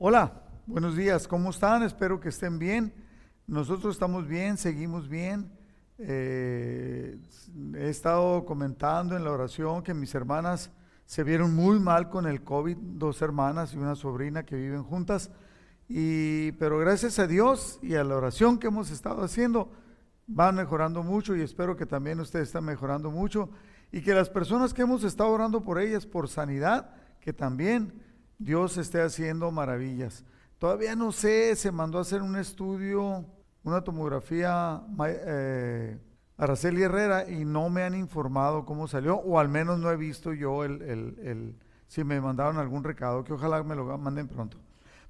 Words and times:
Hola, 0.00 0.44
buenos 0.68 0.96
días, 0.96 1.26
¿cómo 1.26 1.50
están? 1.50 1.82
Espero 1.82 2.20
que 2.20 2.28
estén 2.28 2.60
bien. 2.60 2.94
Nosotros 3.48 3.96
estamos 3.96 4.28
bien, 4.28 4.56
seguimos 4.56 5.08
bien. 5.08 5.50
Eh, 5.98 7.18
he 7.74 7.88
estado 7.88 8.44
comentando 8.44 9.16
en 9.16 9.24
la 9.24 9.32
oración 9.32 9.82
que 9.82 9.94
mis 9.94 10.14
hermanas 10.14 10.70
se 11.04 11.24
vieron 11.24 11.52
muy 11.52 11.80
mal 11.80 12.10
con 12.10 12.28
el 12.28 12.44
COVID, 12.44 12.76
dos 12.76 13.20
hermanas 13.22 13.74
y 13.74 13.78
una 13.78 13.96
sobrina 13.96 14.44
que 14.44 14.54
viven 14.54 14.84
juntas. 14.84 15.32
Y, 15.88 16.52
pero 16.52 16.78
gracias 16.78 17.18
a 17.18 17.26
Dios 17.26 17.80
y 17.82 17.96
a 17.96 18.04
la 18.04 18.14
oración 18.14 18.60
que 18.60 18.68
hemos 18.68 18.92
estado 18.92 19.24
haciendo, 19.24 19.72
van 20.28 20.54
mejorando 20.54 21.02
mucho 21.02 21.34
y 21.34 21.40
espero 21.40 21.76
que 21.76 21.86
también 21.86 22.20
ustedes 22.20 22.46
estén 22.46 22.64
mejorando 22.64 23.10
mucho 23.10 23.50
y 23.90 24.00
que 24.02 24.14
las 24.14 24.30
personas 24.30 24.72
que 24.72 24.82
hemos 24.82 25.02
estado 25.02 25.30
orando 25.30 25.64
por 25.64 25.80
ellas 25.80 26.06
por 26.06 26.28
sanidad, 26.28 26.88
que 27.18 27.32
también 27.32 28.06
Dios 28.38 28.76
esté 28.78 29.02
haciendo 29.02 29.50
maravillas. 29.50 30.24
Todavía 30.58 30.96
no 30.96 31.12
sé, 31.12 31.54
se 31.56 31.72
mandó 31.72 31.98
a 31.98 32.02
hacer 32.02 32.22
un 32.22 32.36
estudio, 32.36 33.24
una 33.64 33.82
tomografía 33.82 34.82
eh, 35.06 35.98
Araceli 36.36 36.82
Herrera 36.82 37.28
y 37.28 37.44
no 37.44 37.68
me 37.68 37.82
han 37.82 37.94
informado 37.94 38.64
cómo 38.64 38.86
salió, 38.86 39.16
o 39.16 39.38
al 39.38 39.48
menos 39.48 39.78
no 39.78 39.90
he 39.90 39.96
visto 39.96 40.32
yo 40.32 40.64
el, 40.64 40.82
el, 40.82 41.56
si 41.88 42.04
me 42.04 42.20
mandaron 42.20 42.58
algún 42.58 42.84
recado, 42.84 43.24
que 43.24 43.32
ojalá 43.32 43.62
me 43.62 43.74
lo 43.74 43.98
manden 43.98 44.28
pronto. 44.28 44.56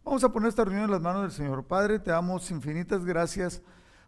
Vamos 0.05 0.25
a 0.25 0.33
poner 0.33 0.49
esta 0.49 0.65
reunión 0.65 0.85
en 0.85 0.91
las 0.91 1.03
manos 1.03 1.23
del 1.23 1.33
Señor. 1.33 1.65
Padre, 1.65 1.99
te 1.99 2.11
damos 2.11 2.51
infinitas 2.51 3.05
gracias 3.05 3.61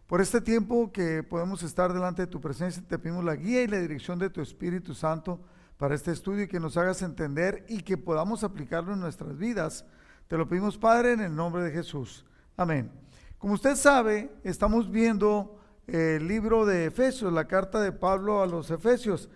por 0.07 0.19
este 0.19 0.41
tiempo 0.41 0.91
que 0.91 1.21
podemos 1.21 1.61
estar 1.61 1.93
delante 1.93 2.23
de 2.23 2.27
tu 2.27 2.41
presencia. 2.41 2.83
Te 2.87 2.97
pedimos 2.97 3.23
la 3.23 3.35
guía 3.35 3.61
y 3.61 3.67
la 3.67 3.77
dirección 3.77 4.17
de 4.17 4.31
tu 4.31 4.41
Espíritu 4.41 4.95
Santo 4.95 5.39
para 5.81 5.95
este 5.95 6.11
estudio 6.11 6.43
y 6.43 6.47
que 6.47 6.59
nos 6.59 6.77
hagas 6.77 7.01
entender 7.01 7.65
y 7.67 7.81
que 7.81 7.97
podamos 7.97 8.43
aplicarlo 8.43 8.93
en 8.93 8.99
nuestras 8.99 9.35
vidas. 9.35 9.83
Te 10.27 10.37
lo 10.37 10.47
pedimos, 10.47 10.77
Padre, 10.77 11.13
en 11.13 11.21
el 11.21 11.35
nombre 11.35 11.63
de 11.63 11.71
Jesús. 11.71 12.23
Amén. 12.55 12.91
Como 13.39 13.55
usted 13.55 13.75
sabe, 13.75 14.31
estamos 14.43 14.91
viendo 14.91 15.59
el 15.87 16.27
libro 16.27 16.67
de 16.67 16.85
Efesios, 16.85 17.33
la 17.33 17.47
carta 17.47 17.81
de 17.81 17.91
Pablo 17.91 18.43
a 18.43 18.45
los 18.45 18.69
Efesios. 18.69 19.27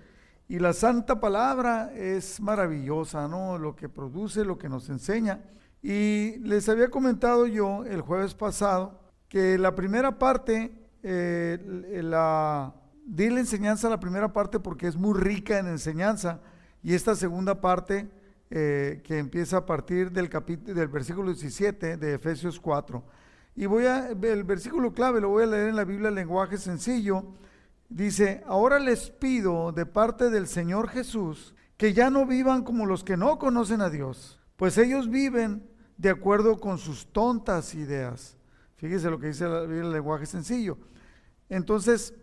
Y 0.48 0.60
la 0.60 0.74
santa 0.74 1.20
palabra 1.20 1.92
es 1.96 2.40
maravillosa, 2.40 3.28
¿no? 3.28 3.58
Lo 3.58 3.76
que 3.76 3.90
produce, 3.90 4.46
lo 4.46 4.60
que 4.60 4.70
nos 4.70 4.88
enseña. 4.90 5.42
Y 5.82 6.38
les 6.42 6.70
había 6.70 6.92
comentado 6.92 7.48
yo 7.48 7.86
el 7.86 8.02
jueves 8.02 8.36
pasado 8.36 9.02
que 9.30 9.58
la 9.58 9.74
primera 9.74 10.20
parte, 10.20 10.78
eh, 11.02 11.58
la 12.04 12.72
di 13.06 13.30
la 13.30 13.40
enseñanza 13.40 13.88
la 13.88 14.00
primera 14.00 14.34
parte 14.34 14.60
porque 14.60 14.88
es 14.88 14.96
muy 14.96 15.18
rica 15.18 15.60
en 15.60 15.68
enseñanza 15.68 16.42
y 16.82 16.94
esta 16.94 17.16
segunda 17.16 17.62
parte 17.62 18.10
eh, 18.50 19.02
que 19.04 19.20
empieza 19.20 19.58
a 19.58 19.66
partir 19.66 20.12
del, 20.12 20.30
del 20.30 20.88
versículo 20.88 21.30
17 21.30 21.98
de 21.98 22.14
Efesios 22.16 22.60
4. 22.60 23.04
Y 23.56 23.68
voy 23.68 23.86
a, 23.86 24.10
el 24.10 24.44
versículo 24.44 24.94
clave 24.94 25.22
lo 25.22 25.30
voy 25.30 25.44
a 25.44 25.48
leer 25.48 25.70
en 25.70 25.76
la 25.76 25.86
Biblia, 25.86 26.12
lenguaje 26.12 26.58
sencillo. 26.58 27.26
Dice, 27.88 28.44
ahora 28.48 28.80
les 28.80 29.12
pido 29.12 29.72
de 29.72 29.86
parte 29.86 30.30
del 30.30 30.48
Señor 30.48 30.90
Jesús 30.90 31.54
que 31.78 31.94
ya 31.94 32.10
no 32.10 32.26
vivan 32.26 32.64
como 32.64 32.86
los 32.86 33.04
que 33.04 33.18
no 33.18 33.38
conocen 33.38 33.82
a 33.82 33.90
Dios, 33.90 34.40
pues 34.56 34.78
ellos 34.78 35.10
viven 35.10 35.68
de 35.98 36.10
acuerdo 36.10 36.60
con 36.60 36.78
sus 36.78 37.12
tontas 37.12 37.76
ideas. 37.76 38.38
Fíjese 38.78 39.10
lo 39.10 39.20
que 39.20 39.28
dice 39.28 39.48
la 39.48 39.62
Biblia, 39.62 39.82
el 39.82 39.92
lenguaje 39.92 40.26
sencillo. 40.26 40.78
Entonces, 41.50 42.14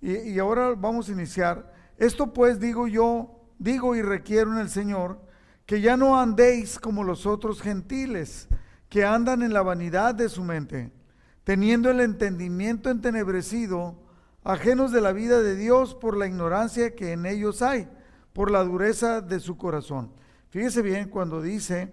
y, 0.00 0.38
ahora 0.38 0.74
vamos 0.74 1.08
a 1.08 1.12
iniciar. 1.12 1.72
Esto 1.96 2.32
pues 2.32 2.60
digo 2.60 2.86
yo, 2.86 3.40
digo 3.58 3.96
y 3.96 4.02
requiero 4.02 4.52
en 4.52 4.58
el 4.58 4.68
Señor, 4.68 5.20
que 5.66 5.80
ya 5.80 5.96
no 5.96 6.18
andéis 6.18 6.78
como 6.78 7.04
los 7.04 7.26
otros 7.26 7.60
gentiles, 7.60 8.48
que 8.88 9.04
andan 9.04 9.42
en 9.42 9.52
la 9.52 9.62
vanidad 9.62 10.14
de 10.14 10.28
su 10.28 10.44
mente, 10.44 10.92
teniendo 11.44 11.90
el 11.90 12.00
entendimiento 12.00 12.90
entenebrecido, 12.90 13.96
ajenos 14.44 14.92
de 14.92 15.00
la 15.00 15.12
vida 15.12 15.42
de 15.42 15.56
Dios 15.56 15.94
por 15.94 16.16
la 16.16 16.26
ignorancia 16.26 16.94
que 16.94 17.12
en 17.12 17.26
ellos 17.26 17.60
hay, 17.60 17.88
por 18.32 18.50
la 18.50 18.64
dureza 18.64 19.20
de 19.20 19.40
su 19.40 19.58
corazón. 19.58 20.12
Fíjese 20.50 20.80
bien 20.80 21.08
cuando 21.08 21.42
dice 21.42 21.92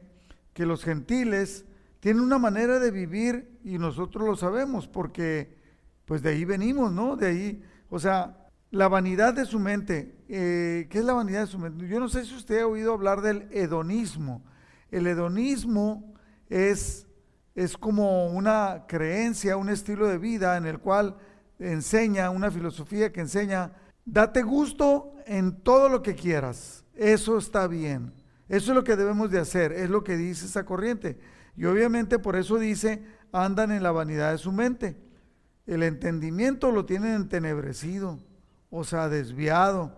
que 0.53 0.65
los 0.65 0.83
gentiles 0.83 1.65
tienen 1.99 2.23
una 2.23 2.37
manera 2.37 2.79
de 2.79 2.91
vivir 2.91 3.59
y 3.63 3.77
nosotros 3.77 4.25
lo 4.25 4.35
sabemos 4.35 4.87
porque 4.87 5.57
pues 6.05 6.21
de 6.21 6.29
ahí 6.29 6.45
venimos, 6.45 6.91
¿no? 6.91 7.15
De 7.15 7.27
ahí 7.27 7.63
o 7.95 7.99
sea, 7.99 8.35
la 8.71 8.89
vanidad 8.89 9.33
de 9.33 9.45
su 9.45 9.57
mente. 9.57 10.17
Eh, 10.27 10.87
¿Qué 10.89 10.99
es 10.99 11.05
la 11.05 11.13
vanidad 11.13 11.39
de 11.39 11.47
su 11.47 11.57
mente? 11.57 11.87
Yo 11.87 11.97
no 11.97 12.09
sé 12.09 12.25
si 12.25 12.35
usted 12.35 12.59
ha 12.59 12.67
oído 12.67 12.91
hablar 12.91 13.21
del 13.21 13.47
hedonismo. 13.51 14.43
El 14.91 15.07
hedonismo 15.07 16.13
es, 16.49 17.07
es 17.55 17.77
como 17.77 18.27
una 18.27 18.83
creencia, 18.85 19.55
un 19.55 19.69
estilo 19.69 20.07
de 20.07 20.17
vida 20.17 20.57
en 20.57 20.65
el 20.65 20.79
cual 20.79 21.15
enseña, 21.57 22.31
una 22.31 22.51
filosofía 22.51 23.13
que 23.13 23.21
enseña, 23.21 23.71
date 24.03 24.43
gusto 24.43 25.13
en 25.25 25.61
todo 25.63 25.87
lo 25.87 26.01
que 26.01 26.15
quieras. 26.15 26.83
Eso 26.95 27.37
está 27.37 27.65
bien. 27.65 28.11
Eso 28.49 28.73
es 28.73 28.75
lo 28.75 28.83
que 28.83 28.97
debemos 28.97 29.31
de 29.31 29.39
hacer, 29.39 29.71
es 29.71 29.89
lo 29.89 30.03
que 30.03 30.17
dice 30.17 30.47
esa 30.47 30.65
corriente. 30.65 31.17
Y 31.55 31.63
obviamente 31.63 32.19
por 32.19 32.35
eso 32.35 32.59
dice, 32.59 33.05
andan 33.31 33.71
en 33.71 33.83
la 33.83 33.93
vanidad 33.93 34.33
de 34.33 34.37
su 34.37 34.51
mente. 34.51 34.97
El 35.65 35.83
entendimiento 35.83 36.71
lo 36.71 36.85
tienen 36.85 37.13
entenebrecido, 37.13 38.19
o 38.69 38.83
sea, 38.83 39.09
desviado. 39.09 39.97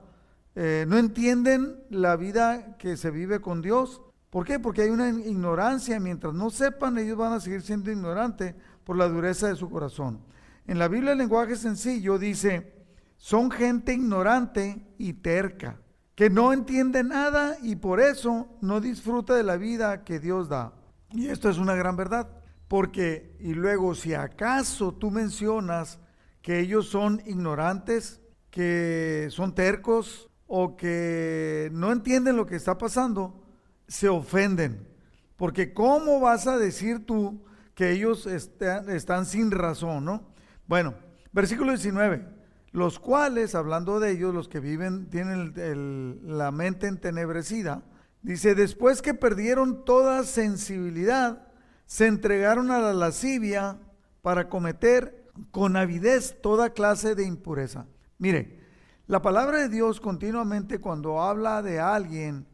Eh, 0.56 0.86
no 0.88 0.98
entienden 0.98 1.84
la 1.90 2.16
vida 2.16 2.78
que 2.78 2.98
se 2.98 3.12
vive 3.12 3.42
con 3.42 3.62
Dios. 3.62 4.02
¿Por 4.30 4.46
qué? 4.46 4.60
Porque 4.60 4.84
hay 4.84 4.90
una 4.90 5.10
ignorancia. 5.10 6.00
Mientras 6.00 6.34
no 6.34 6.50
sepan, 6.50 6.98
ellos 6.98 7.18
van 7.18 7.34
a 7.34 7.40
seguir 7.40 7.62
siendo 7.62 7.92
ignorantes 7.92 8.56
por 8.84 8.98
la 8.98 9.08
dureza 9.08 9.48
de 9.48 9.56
su 9.56 9.70
corazón. 9.70 10.22
En 10.66 10.80
la 10.80 10.88
Biblia 10.88 11.12
el 11.14 11.18
lenguaje 11.18 11.56
sencillo 11.56 12.18
dice, 12.18 12.74
son 13.18 13.52
gente 13.52 13.94
ignorante 13.94 14.86
y 14.98 15.14
terca, 15.14 15.80
que 16.16 16.30
no 16.30 16.54
entiende 16.54 17.04
nada 17.04 17.58
y 17.62 17.76
por 17.76 18.00
eso 18.00 18.48
no 18.62 18.80
disfruta 18.82 19.34
de 19.36 19.44
la 19.44 19.58
vida 19.58 20.04
que 20.04 20.20
Dios 20.20 20.50
da. 20.50 20.74
Y 21.12 21.28
esto 21.28 21.50
es 21.50 21.58
una 21.58 21.76
gran 21.76 21.96
verdad. 21.96 22.30
Porque, 22.68 23.36
y 23.40 23.54
luego, 23.54 23.96
si 23.96 24.14
acaso 24.14 24.94
tú 24.94 25.12
mencionas 25.12 26.00
que 26.42 26.60
ellos 26.60 26.90
son 26.90 27.22
ignorantes, 27.26 28.22
que 28.50 29.28
son 29.32 29.54
tercos 29.54 30.30
o 30.48 30.76
que 30.78 31.70
no 31.74 31.92
entienden 31.92 32.38
lo 32.38 32.46
que 32.46 32.56
está 32.56 32.78
pasando, 32.78 33.44
se 33.88 34.10
ofenden. 34.10 34.88
Porque 35.36 35.74
¿cómo 35.74 36.20
vas 36.20 36.48
a 36.48 36.58
decir 36.58 37.06
tú 37.06 37.46
que 37.76 37.92
ellos 37.92 38.26
están, 38.26 39.26
sin 39.26 39.52
razón, 39.52 40.06
no? 40.06 40.34
Bueno, 40.68 40.96
versículo 41.32 41.72
19. 41.72 42.26
Los 42.72 43.00
cuales, 43.00 43.56
hablando 43.56 44.00
de 44.00 44.12
ellos, 44.12 44.34
los 44.34 44.50
que 44.50 44.60
viven, 44.60 45.10
tienen 45.10 46.20
la 46.24 46.52
mente 46.52 46.88
entenebrecida, 46.88 47.84
dice, 48.22 48.56
después 48.56 49.02
que 49.02 49.14
perdieron 49.14 49.86
toda 49.86 50.24
sensibilidad, 50.24 51.47
se 51.88 52.06
entregaron 52.06 52.70
a 52.70 52.80
la 52.80 52.94
lascivia 52.94 53.80
para 54.22 54.50
cometer 54.50 55.32
con 55.52 55.78
avidez 55.78 56.36
toda 56.42 56.72
clase 56.72 57.16
de 57.16 57.26
impureza. 57.26 57.88
Mire, 58.20 58.60
la 59.08 59.22
palabra 59.22 59.60
de 59.60 59.70
Dios 59.70 60.02
continuamente 60.02 60.80
cuando 60.80 61.22
habla 61.22 61.62
de 61.62 61.80
alguien 61.80 62.46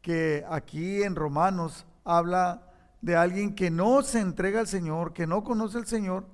que 0.00 0.44
aquí 0.48 1.02
en 1.02 1.14
Romanos 1.14 1.86
habla 2.04 2.72
de 3.02 3.16
alguien 3.16 3.54
que 3.54 3.70
no 3.70 4.02
se 4.02 4.20
entrega 4.20 4.60
al 4.60 4.66
Señor, 4.66 5.12
que 5.12 5.26
no 5.26 5.44
conoce 5.44 5.76
al 5.76 5.86
Señor, 5.86 6.26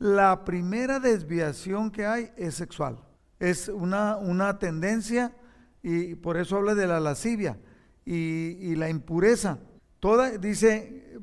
la 0.00 0.44
primera 0.44 0.98
desviación 0.98 1.92
que 1.92 2.04
hay 2.04 2.32
es 2.36 2.56
sexual. 2.56 2.98
Es 3.38 3.68
una, 3.68 4.16
una 4.16 4.58
tendencia 4.58 5.36
y 5.82 6.16
por 6.16 6.36
eso 6.36 6.56
habla 6.56 6.74
de 6.74 6.88
la 6.88 6.98
lascivia 6.98 7.60
y, 8.04 8.14
y 8.14 8.74
la 8.74 8.90
impureza. 8.90 9.60
Toda, 10.00 10.30
dice, 10.30 11.16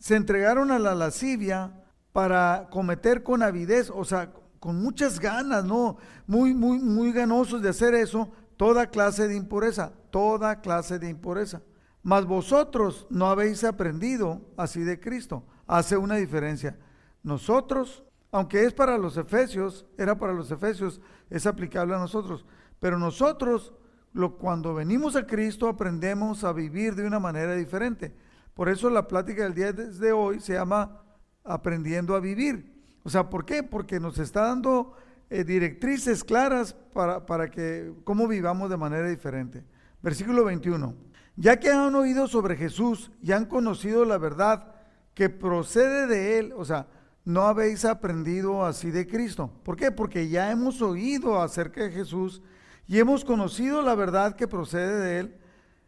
se 0.00 0.16
entregaron 0.16 0.72
a 0.72 0.78
la 0.78 0.94
lascivia 0.94 1.72
para 2.12 2.68
cometer 2.70 3.22
con 3.22 3.42
avidez, 3.42 3.90
o 3.90 4.04
sea, 4.04 4.32
con 4.58 4.82
muchas 4.82 5.20
ganas, 5.20 5.64
¿no? 5.64 5.98
Muy, 6.26 6.54
muy, 6.54 6.78
muy 6.78 7.12
ganosos 7.12 7.62
de 7.62 7.68
hacer 7.68 7.94
eso, 7.94 8.32
toda 8.56 8.88
clase 8.88 9.28
de 9.28 9.36
impureza, 9.36 9.92
toda 10.10 10.60
clase 10.60 10.98
de 10.98 11.08
impureza. 11.08 11.62
Mas 12.02 12.24
vosotros 12.24 13.06
no 13.10 13.26
habéis 13.26 13.62
aprendido 13.62 14.40
así 14.56 14.80
de 14.80 14.98
Cristo. 14.98 15.44
Hace 15.66 15.96
una 15.96 16.16
diferencia. 16.16 16.78
Nosotros, 17.22 18.02
aunque 18.32 18.64
es 18.64 18.72
para 18.72 18.96
los 18.96 19.18
efesios, 19.18 19.86
era 19.98 20.16
para 20.16 20.32
los 20.32 20.50
efesios, 20.50 21.00
es 21.28 21.46
aplicable 21.46 21.94
a 21.94 21.98
nosotros. 21.98 22.46
Pero 22.80 22.98
nosotros, 22.98 23.74
lo, 24.14 24.38
cuando 24.38 24.74
venimos 24.74 25.14
a 25.14 25.26
Cristo, 25.26 25.68
aprendemos 25.68 26.42
a 26.42 26.52
vivir 26.52 26.94
de 26.94 27.06
una 27.06 27.20
manera 27.20 27.54
diferente. 27.54 28.14
Por 28.60 28.68
eso 28.68 28.90
la 28.90 29.08
plática 29.08 29.44
del 29.44 29.54
día 29.54 29.72
de 29.72 30.12
hoy 30.12 30.38
se 30.38 30.52
llama 30.52 31.00
Aprendiendo 31.44 32.14
a 32.14 32.20
Vivir. 32.20 32.70
O 33.04 33.08
sea, 33.08 33.30
¿por 33.30 33.46
qué? 33.46 33.62
Porque 33.62 33.98
nos 33.98 34.18
está 34.18 34.48
dando 34.48 34.92
eh, 35.30 35.44
directrices 35.44 36.22
claras 36.22 36.74
para, 36.92 37.24
para 37.24 37.50
que 37.50 37.90
cómo 38.04 38.28
vivamos 38.28 38.68
de 38.68 38.76
manera 38.76 39.08
diferente. 39.08 39.64
Versículo 40.02 40.44
21. 40.44 40.94
Ya 41.36 41.58
que 41.58 41.70
han 41.70 41.94
oído 41.94 42.28
sobre 42.28 42.54
Jesús 42.54 43.10
y 43.22 43.32
han 43.32 43.46
conocido 43.46 44.04
la 44.04 44.18
verdad 44.18 44.74
que 45.14 45.30
procede 45.30 46.06
de 46.06 46.38
Él, 46.38 46.52
o 46.54 46.66
sea, 46.66 46.86
no 47.24 47.46
habéis 47.46 47.86
aprendido 47.86 48.66
así 48.66 48.90
de 48.90 49.06
Cristo. 49.06 49.50
¿Por 49.62 49.76
qué? 49.76 49.90
Porque 49.90 50.28
ya 50.28 50.50
hemos 50.50 50.82
oído 50.82 51.40
acerca 51.40 51.82
de 51.82 51.92
Jesús 51.92 52.42
y 52.86 52.98
hemos 52.98 53.24
conocido 53.24 53.80
la 53.80 53.94
verdad 53.94 54.36
que 54.36 54.46
procede 54.46 54.98
de 54.98 55.18
Él. 55.20 55.39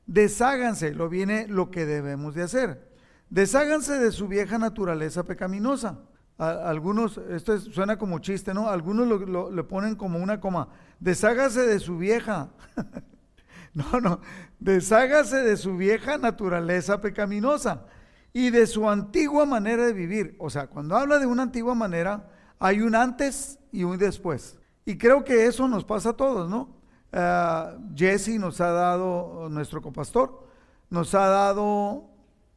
Desháganse, 0.06 0.94
lo 0.94 1.08
viene 1.08 1.46
lo 1.48 1.70
que 1.70 1.86
debemos 1.86 2.34
de 2.34 2.42
hacer. 2.42 2.92
Desháganse 3.30 3.98
de 3.98 4.12
su 4.12 4.28
vieja 4.28 4.58
naturaleza 4.58 5.24
pecaminosa. 5.24 6.00
algunos, 6.38 7.18
esto 7.30 7.58
suena 7.58 7.98
como 7.98 8.18
chiste, 8.18 8.52
¿no? 8.52 8.68
Algunos 8.68 9.06
lo, 9.06 9.50
le 9.50 9.64
ponen 9.64 9.94
como 9.94 10.18
una 10.18 10.40
coma. 10.40 10.68
Deshágase 11.00 11.62
de 11.62 11.78
su 11.78 11.98
vieja. 11.98 12.50
no, 13.74 14.00
no. 14.00 14.20
Deshágase 14.58 15.36
de 15.38 15.56
su 15.56 15.76
vieja 15.76 16.18
naturaleza 16.18 17.00
pecaminosa 17.00 17.86
y 18.32 18.50
de 18.50 18.66
su 18.66 18.88
antigua 18.88 19.46
manera 19.46 19.86
de 19.86 19.92
vivir. 19.92 20.36
O 20.38 20.50
sea, 20.50 20.66
cuando 20.66 20.96
habla 20.96 21.18
de 21.18 21.26
una 21.26 21.42
antigua 21.42 21.74
manera, 21.74 22.28
hay 22.58 22.80
un 22.80 22.94
antes 22.94 23.58
y 23.70 23.84
un 23.84 23.98
después. 23.98 24.58
Y 24.84 24.98
creo 24.98 25.24
que 25.24 25.46
eso 25.46 25.68
nos 25.68 25.84
pasa 25.84 26.10
a 26.10 26.16
todos, 26.16 26.48
¿no? 26.50 26.81
Uh, 27.12 27.94
Jesse 27.94 28.38
nos 28.38 28.58
ha 28.60 28.70
dado, 28.70 29.48
nuestro 29.50 29.82
copastor, 29.82 30.46
nos 30.88 31.14
ha 31.14 31.26
dado 31.26 32.08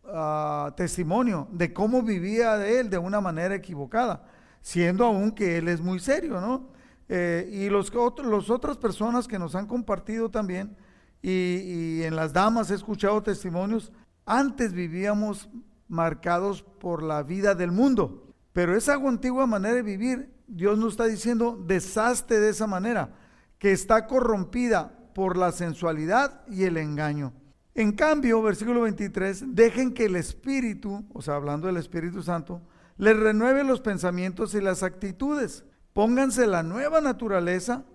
ah, 0.06 0.74
testimonio 0.76 1.48
de 1.52 1.74
cómo 1.74 2.04
vivía 2.04 2.66
él 2.68 2.90
de 2.90 2.98
una 2.98 3.22
manera 3.22 3.56
equivocada, 3.56 4.24
siendo 4.62 5.06
aún 5.06 5.32
que 5.32 5.58
él 5.58 5.68
es 5.68 5.82
muy 5.82 6.00
serio, 6.00 6.40
¿no? 6.40 6.68
Eh, 7.08 7.50
y 7.52 7.70
los, 7.70 7.94
los 8.24 8.50
otras 8.50 8.78
personas 8.78 9.28
que 9.28 9.40
nos 9.40 9.56
han 9.56 9.68
compartido 9.68 10.30
también, 10.30 10.76
y, 11.22 11.30
y 11.32 12.04
en 12.04 12.16
las 12.16 12.34
damas 12.34 12.72
he 12.72 12.76
escuchado 12.76 13.24
testimonios, 13.24 13.92
antes 14.26 14.74
vivíamos 14.74 15.50
marcados 15.88 16.62
por 16.62 17.04
la 17.04 17.24
vida 17.24 17.56
del 17.56 17.72
mundo, 17.72 18.24
pero 18.52 18.76
esa 18.76 18.96
antigua 18.96 19.48
manera 19.48 19.76
de 19.76 19.82
vivir, 19.82 20.34
Dios 20.48 20.78
nos 20.78 20.94
está 20.94 21.06
diciendo, 21.06 21.58
deshazte 21.66 22.40
de 22.40 22.50
esa 22.50 22.68
manera, 22.68 23.12
que 23.58 23.72
está 23.72 24.08
corrompida 24.08 24.98
por 25.14 25.38
la 25.38 25.52
sensualidad 25.52 26.46
y 26.48 26.64
el 26.64 26.78
engaño. 26.78 27.34
En 27.74 27.92
cambio, 27.92 28.42
versículo 28.42 28.82
23, 28.82 29.56
dejen 29.56 29.94
que 29.94 30.06
el 30.06 30.16
Espíritu, 30.16 31.06
o 31.14 31.22
sea, 31.22 31.36
hablando 31.36 31.68
del 31.68 31.78
Espíritu 31.78 32.24
Santo, 32.24 32.62
les 32.98 33.18
renueve 33.18 33.64
los 33.64 33.82
pensamientos 33.82 34.54
y 34.54 34.62
las 34.62 34.84
actitudes. 34.84 35.66
Pónganse 35.94 36.48
la 36.48 36.64
nueva 36.64 37.02
naturaleza 37.02 37.86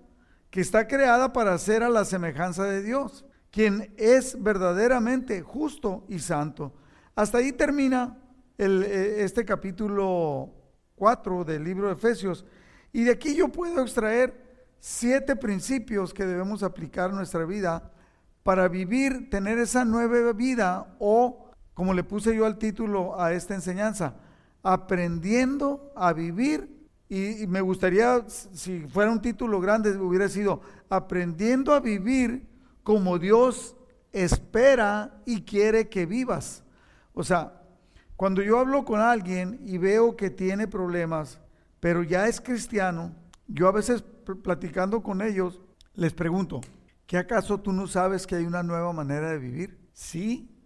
que 0.50 0.60
está 0.60 0.86
creada 0.86 1.32
para 1.32 1.56
ser 1.58 1.82
a 1.82 1.88
la 1.88 2.04
semejanza 2.04 2.64
de 2.64 2.82
Dios 2.82 3.24
quien 3.50 3.92
es 3.96 4.40
verdaderamente 4.40 5.42
justo 5.42 6.04
y 6.08 6.18
santo. 6.20 6.72
Hasta 7.14 7.38
ahí 7.38 7.52
termina 7.52 8.16
eh, 8.56 9.16
este 9.18 9.44
capítulo 9.44 10.52
4 10.94 11.44
del 11.44 11.64
libro 11.64 11.88
de 11.88 11.94
Efesios. 11.94 12.44
Y 12.92 13.04
de 13.04 13.12
aquí 13.12 13.34
yo 13.34 13.48
puedo 13.48 13.82
extraer 13.82 14.49
siete 14.80 15.36
principios 15.36 16.12
que 16.12 16.26
debemos 16.26 16.62
aplicar 16.62 17.10
en 17.10 17.16
nuestra 17.16 17.44
vida 17.44 17.92
para 18.42 18.68
vivir, 18.68 19.28
tener 19.30 19.58
esa 19.58 19.84
nueva 19.84 20.32
vida 20.32 20.96
o, 20.98 21.50
como 21.74 21.94
le 21.94 22.02
puse 22.02 22.34
yo 22.34 22.46
al 22.46 22.58
título 22.58 23.20
a 23.20 23.32
esta 23.32 23.54
enseñanza, 23.54 24.14
aprendiendo 24.62 25.92
a 25.94 26.12
vivir. 26.12 26.78
y 27.08 27.46
me 27.48 27.60
gustaría, 27.60 28.24
si 28.28 28.86
fuera 28.88 29.10
un 29.10 29.20
título 29.20 29.60
grande, 29.60 29.96
hubiera 29.96 30.28
sido 30.28 30.62
aprendiendo 30.88 31.74
a 31.74 31.80
vivir 31.80 32.46
como 32.82 33.18
Dios 33.18 33.76
espera 34.12 35.20
y 35.24 35.42
quiere 35.42 35.88
que 35.88 36.06
vivas. 36.06 36.62
O 37.14 37.22
sea, 37.22 37.60
cuando 38.16 38.42
yo 38.42 38.58
hablo 38.58 38.84
con 38.84 39.00
alguien 39.00 39.60
y 39.64 39.78
veo 39.78 40.16
que 40.16 40.30
tiene 40.30 40.68
problemas, 40.68 41.40
pero 41.80 42.02
ya 42.02 42.28
es 42.28 42.40
cristiano, 42.40 43.12
yo 43.48 43.66
a 43.66 43.72
veces 43.72 44.04
platicando 44.36 45.02
con 45.02 45.22
ellos 45.22 45.60
les 45.94 46.12
pregunto, 46.12 46.60
¿qué 47.06 47.18
acaso 47.18 47.60
tú 47.60 47.72
no 47.72 47.86
sabes 47.86 48.26
que 48.26 48.36
hay 48.36 48.44
una 48.44 48.62
nueva 48.62 48.92
manera 48.92 49.30
de 49.30 49.38
vivir? 49.38 49.78
Sí. 49.92 50.56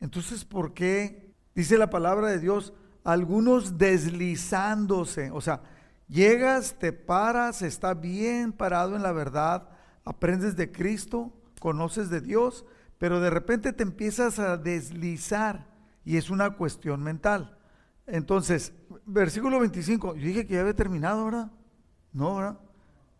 Entonces, 0.00 0.44
¿por 0.44 0.72
qué? 0.72 1.34
Dice 1.54 1.78
la 1.78 1.90
palabra 1.90 2.28
de 2.28 2.38
Dios, 2.38 2.72
algunos 3.04 3.78
deslizándose, 3.78 5.30
o 5.30 5.40
sea, 5.40 5.62
llegas, 6.08 6.78
te 6.78 6.92
paras, 6.92 7.62
está 7.62 7.94
bien 7.94 8.52
parado 8.52 8.96
en 8.96 9.02
la 9.02 9.12
verdad, 9.12 9.68
aprendes 10.04 10.56
de 10.56 10.72
Cristo, 10.72 11.32
conoces 11.60 12.10
de 12.10 12.20
Dios, 12.20 12.64
pero 12.98 13.20
de 13.20 13.30
repente 13.30 13.72
te 13.72 13.82
empiezas 13.82 14.38
a 14.38 14.56
deslizar 14.56 15.66
y 16.04 16.16
es 16.16 16.30
una 16.30 16.56
cuestión 16.56 17.02
mental. 17.02 17.58
Entonces, 18.06 18.72
versículo 19.06 19.60
25, 19.60 20.16
yo 20.16 20.26
dije 20.26 20.46
que 20.46 20.54
ya 20.54 20.60
había 20.60 20.74
terminado, 20.74 21.24
¿verdad? 21.26 21.50
No, 22.12 22.36
¿verdad? 22.36 22.58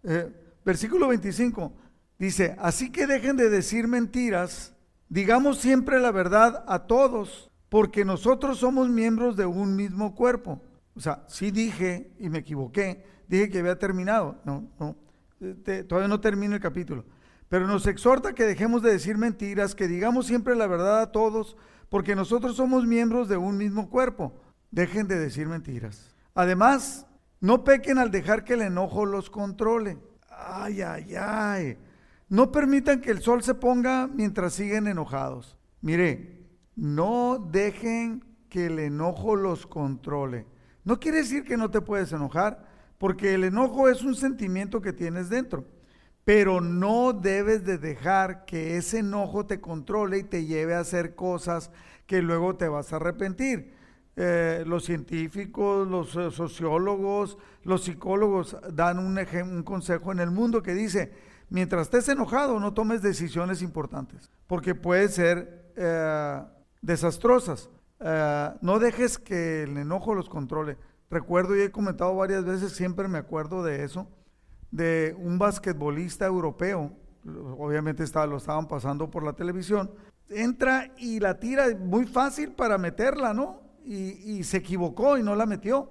Eh, 0.02 0.32
versículo 0.64 1.08
25 1.08 1.72
dice, 2.18 2.56
así 2.58 2.90
que 2.90 3.06
dejen 3.06 3.36
de 3.36 3.50
decir 3.50 3.88
mentiras, 3.88 4.74
digamos 5.08 5.58
siempre 5.58 6.00
la 6.00 6.10
verdad 6.10 6.64
a 6.66 6.86
todos, 6.86 7.50
porque 7.68 8.04
nosotros 8.04 8.58
somos 8.58 8.88
miembros 8.88 9.36
de 9.36 9.46
un 9.46 9.76
mismo 9.76 10.14
cuerpo. 10.14 10.60
O 10.94 11.00
sea, 11.00 11.24
sí 11.28 11.50
dije 11.50 12.12
y 12.18 12.28
me 12.28 12.38
equivoqué, 12.38 13.04
dije 13.28 13.48
que 13.48 13.60
había 13.60 13.78
terminado. 13.78 14.36
No, 14.44 14.68
no, 14.78 14.96
eh, 15.40 15.84
todavía 15.88 16.08
no 16.08 16.20
termina 16.20 16.56
el 16.56 16.60
capítulo. 16.60 17.04
Pero 17.48 17.66
nos 17.66 17.86
exhorta 17.86 18.34
que 18.34 18.44
dejemos 18.44 18.82
de 18.82 18.92
decir 18.92 19.16
mentiras, 19.16 19.74
que 19.74 19.88
digamos 19.88 20.26
siempre 20.26 20.54
la 20.54 20.66
verdad 20.66 21.00
a 21.00 21.12
todos, 21.12 21.56
porque 21.88 22.14
nosotros 22.14 22.56
somos 22.56 22.86
miembros 22.86 23.28
de 23.28 23.36
un 23.36 23.56
mismo 23.56 23.88
cuerpo. 23.88 24.32
Dejen 24.70 25.08
de 25.08 25.18
decir 25.18 25.48
mentiras. 25.48 26.14
Además, 26.34 27.06
no 27.40 27.64
pequen 27.64 27.98
al 27.98 28.10
dejar 28.10 28.44
que 28.44 28.54
el 28.54 28.62
enojo 28.62 29.06
los 29.06 29.30
controle. 29.30 29.98
Ay, 30.28 30.82
ay, 30.82 31.14
ay. 31.16 31.78
No 32.28 32.52
permitan 32.52 33.00
que 33.00 33.10
el 33.10 33.20
sol 33.20 33.42
se 33.42 33.54
ponga 33.54 34.06
mientras 34.06 34.52
siguen 34.52 34.86
enojados. 34.86 35.58
Mire, 35.80 36.46
no 36.76 37.38
dejen 37.50 38.24
que 38.48 38.66
el 38.66 38.78
enojo 38.78 39.36
los 39.36 39.66
controle. 39.66 40.46
No 40.84 41.00
quiere 41.00 41.18
decir 41.18 41.44
que 41.44 41.56
no 41.56 41.70
te 41.70 41.80
puedes 41.80 42.12
enojar, 42.12 42.66
porque 42.98 43.34
el 43.34 43.44
enojo 43.44 43.88
es 43.88 44.02
un 44.02 44.14
sentimiento 44.14 44.80
que 44.80 44.92
tienes 44.92 45.28
dentro 45.28 45.66
pero 46.24 46.60
no 46.60 47.12
debes 47.12 47.64
de 47.64 47.78
dejar 47.78 48.44
que 48.44 48.76
ese 48.76 48.98
enojo 48.98 49.46
te 49.46 49.60
controle 49.60 50.18
y 50.18 50.22
te 50.22 50.44
lleve 50.44 50.74
a 50.74 50.80
hacer 50.80 51.14
cosas 51.14 51.70
que 52.06 52.22
luego 52.22 52.56
te 52.56 52.68
vas 52.68 52.92
a 52.92 52.96
arrepentir. 52.96 53.74
Eh, 54.22 54.64
los 54.66 54.84
científicos, 54.84 55.88
los 55.88 56.14
eh, 56.14 56.30
sociólogos, 56.30 57.38
los 57.64 57.84
psicólogos 57.84 58.54
dan 58.70 58.98
un, 58.98 59.18
un 59.18 59.62
consejo 59.62 60.12
en 60.12 60.18
el 60.18 60.30
mundo 60.30 60.62
que 60.62 60.74
dice, 60.74 61.10
mientras 61.48 61.84
estés 61.84 62.06
enojado 62.10 62.60
no 62.60 62.74
tomes 62.74 63.00
decisiones 63.00 63.62
importantes, 63.62 64.30
porque 64.46 64.74
pueden 64.74 65.08
ser 65.08 65.72
eh, 65.74 66.42
desastrosas. 66.82 67.70
no 68.60 68.78
dejes 68.78 69.18
que 69.18 69.62
el 69.62 69.78
enojo 69.78 70.14
los 70.14 70.28
controle. 70.28 70.76
Recuerdo 71.08 71.56
y 71.56 71.62
he 71.62 71.70
comentado 71.70 72.14
varias 72.14 72.44
veces, 72.44 72.72
siempre 72.72 73.08
me 73.08 73.16
acuerdo 73.16 73.64
de 73.64 73.84
eso 73.84 74.06
de 74.70 75.16
un 75.18 75.38
basquetbolista 75.38 76.26
europeo, 76.26 76.92
obviamente 77.56 78.04
estaba, 78.04 78.26
lo 78.26 78.36
estaban 78.36 78.68
pasando 78.68 79.10
por 79.10 79.22
la 79.24 79.32
televisión, 79.32 79.90
entra 80.28 80.92
y 80.98 81.20
la 81.20 81.40
tira 81.40 81.68
muy 81.74 82.04
fácil 82.04 82.52
para 82.52 82.76
meterla, 82.76 83.32
¿no? 83.32 83.69
Y, 83.92 84.44
se 84.44 84.58
equivocó 84.58 85.18
y 85.18 85.22
no 85.24 85.34
la 85.34 85.46
metió. 85.46 85.90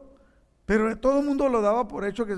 Pero 0.65 0.97
todo 0.97 1.19
el 1.19 1.25
mundo 1.25 1.49
lo 1.49 1.61
daba 1.61 1.87
por 1.87 2.05
hecho 2.05 2.25
que... 2.25 2.37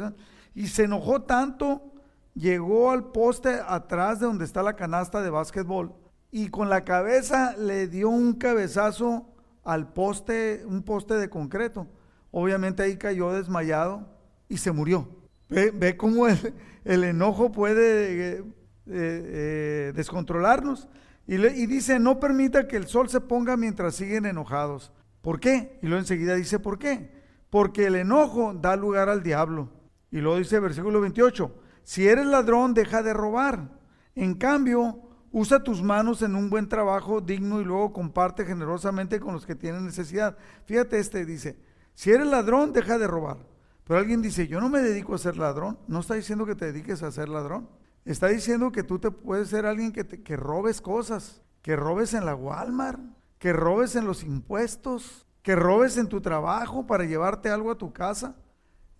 Y 0.55 0.67
se 0.67 0.85
enojó 0.85 1.21
tanto, 1.21 1.93
llegó 2.33 2.91
al 2.91 3.11
poste 3.11 3.59
atrás 3.67 4.19
de 4.19 4.25
donde 4.25 4.45
está 4.45 4.63
la 4.63 4.75
canasta 4.75 5.21
de 5.21 5.29
básquetbol 5.29 5.93
y 6.31 6.47
con 6.47 6.69
la 6.69 6.83
cabeza 6.83 7.55
le 7.57 7.87
dio 7.87 8.09
un 8.09 8.33
cabezazo 8.33 9.27
al 9.63 9.91
poste, 9.91 10.63
un 10.65 10.81
poste 10.81 11.15
de 11.15 11.29
concreto. 11.29 11.87
Obviamente 12.31 12.83
ahí 12.83 12.97
cayó 12.97 13.33
desmayado 13.33 14.07
y 14.47 14.57
se 14.57 14.71
murió. 14.71 15.07
Ve, 15.49 15.97
cómo 15.97 16.27
el, 16.27 17.03
enojo 17.03 17.51
puede 17.51 18.37
eh, 18.37 18.43
eh, 18.87 19.93
descontrolarnos. 19.93 20.87
Y, 21.27 21.35
y, 21.35 21.65
dice, 21.65 21.99
no 21.99 22.19
permita 22.19 22.67
que 22.67 22.77
el 22.77 22.87
sol 22.87 23.09
se 23.09 23.19
ponga 23.19 23.57
mientras 23.57 23.95
siguen 23.95 24.25
enojados. 24.25 24.91
¿Por 25.21 25.39
qué? 25.39 25.79
Y 25.81 25.87
luego 25.87 25.99
enseguida 25.99 26.35
dice, 26.35 26.59
¿por 26.59 26.79
qué? 26.79 27.11
Porque 27.49 27.87
el 27.87 27.95
enojo 27.95 28.53
da 28.53 28.75
lugar 28.75 29.09
al 29.09 29.23
diablo. 29.23 29.69
Y 30.09 30.19
luego 30.19 30.37
dice 30.37 30.59
versículo 30.59 30.99
28, 31.01 31.53
si 31.83 32.07
eres 32.07 32.25
ladrón, 32.25 32.73
deja 32.73 33.01
de 33.01 33.13
robar. 33.13 33.79
En 34.15 34.33
cambio, 34.35 34.99
usa 35.31 35.63
tus 35.63 35.81
manos 35.81 36.21
en 36.21 36.35
un 36.35 36.49
buen 36.49 36.67
trabajo 36.67 37.21
digno 37.21 37.61
y 37.61 37.65
luego 37.65 37.93
comparte 37.93 38.45
generosamente 38.45 39.19
con 39.19 39.33
los 39.33 39.45
que 39.45 39.55
tienen 39.55 39.85
necesidad. 39.85 40.37
Fíjate 40.65 40.99
este, 40.99 41.25
dice, 41.25 41.57
si 41.93 42.11
eres 42.11 42.27
ladrón, 42.27 42.73
deja 42.73 42.97
de 42.97 43.07
robar. 43.07 43.37
Pero 43.85 43.99
alguien 43.99 44.21
dice, 44.21 44.47
yo 44.47 44.59
no 44.59 44.69
me 44.69 44.81
dedico 44.81 45.15
a 45.15 45.17
ser 45.17 45.37
ladrón. 45.37 45.77
No 45.87 45.99
está 45.99 46.15
diciendo 46.15 46.45
que 46.45 46.55
te 46.55 46.65
dediques 46.65 47.03
a 47.03 47.11
ser 47.11 47.29
ladrón. 47.29 47.69
Está 48.05 48.27
diciendo 48.27 48.71
que 48.71 48.83
tú 48.83 48.99
te 48.99 49.11
puedes 49.11 49.49
ser 49.49 49.65
alguien 49.65 49.91
que, 49.91 50.05
que 50.05 50.35
robes 50.35 50.81
cosas, 50.81 51.41
que 51.61 51.75
robes 51.75 52.13
en 52.13 52.25
la 52.25 52.35
Walmart, 52.35 52.99
que 53.41 53.53
robes 53.53 53.95
en 53.95 54.05
los 54.05 54.23
impuestos, 54.23 55.25
que 55.41 55.55
robes 55.55 55.97
en 55.97 56.07
tu 56.07 56.21
trabajo 56.21 56.85
para 56.85 57.05
llevarte 57.05 57.49
algo 57.49 57.71
a 57.71 57.77
tu 57.77 57.91
casa, 57.91 58.35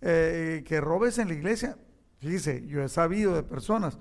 eh, 0.00 0.64
que 0.66 0.80
robes 0.80 1.18
en 1.18 1.28
la 1.28 1.34
iglesia. 1.34 1.78
Fíjese, 2.18 2.66
yo 2.66 2.82
he 2.82 2.88
sabido 2.88 3.36
de 3.36 3.44
personas 3.44 4.00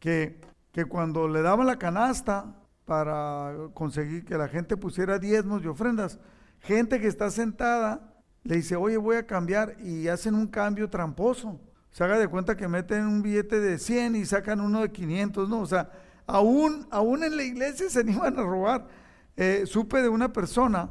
que, 0.00 0.40
que 0.72 0.86
cuando 0.86 1.28
le 1.28 1.40
daban 1.40 1.68
la 1.68 1.78
canasta 1.78 2.56
para 2.84 3.54
conseguir 3.74 4.24
que 4.24 4.36
la 4.36 4.48
gente 4.48 4.76
pusiera 4.76 5.20
diezmos 5.20 5.62
y 5.62 5.68
ofrendas, 5.68 6.18
gente 6.58 7.00
que 7.00 7.06
está 7.06 7.30
sentada 7.30 8.12
le 8.42 8.56
dice, 8.56 8.74
oye, 8.74 8.96
voy 8.96 9.14
a 9.14 9.26
cambiar 9.28 9.76
y 9.80 10.08
hacen 10.08 10.34
un 10.34 10.48
cambio 10.48 10.90
tramposo. 10.90 11.60
Se 11.92 12.02
haga 12.02 12.18
de 12.18 12.26
cuenta 12.26 12.56
que 12.56 12.66
meten 12.66 13.06
un 13.06 13.22
billete 13.22 13.60
de 13.60 13.78
100 13.78 14.16
y 14.16 14.26
sacan 14.26 14.60
uno 14.60 14.80
de 14.80 14.90
500, 14.90 15.48
¿no? 15.48 15.60
O 15.60 15.66
sea, 15.66 15.92
aún, 16.26 16.88
aún 16.90 17.22
en 17.22 17.36
la 17.36 17.44
iglesia 17.44 17.88
se 17.88 18.00
animan 18.00 18.36
a 18.36 18.42
robar. 18.42 19.05
Eh, 19.36 19.64
supe 19.66 20.00
de 20.02 20.08
una 20.08 20.32
persona 20.32 20.90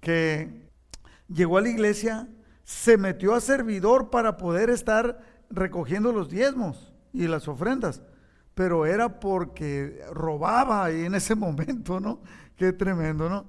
que 0.00 0.68
llegó 1.28 1.58
a 1.58 1.62
la 1.62 1.70
iglesia, 1.70 2.28
se 2.64 2.98
metió 2.98 3.34
a 3.34 3.40
servidor 3.40 4.10
para 4.10 4.36
poder 4.36 4.68
estar 4.68 5.20
recogiendo 5.50 6.12
los 6.12 6.28
diezmos 6.28 6.92
y 7.14 7.26
las 7.26 7.48
ofrendas, 7.48 8.02
pero 8.54 8.84
era 8.84 9.20
porque 9.20 10.02
robaba 10.12 10.84
ahí 10.84 11.04
en 11.04 11.14
ese 11.14 11.34
momento, 11.36 11.98
¿no? 11.98 12.20
Qué 12.56 12.72
tremendo, 12.72 13.28
¿no? 13.28 13.46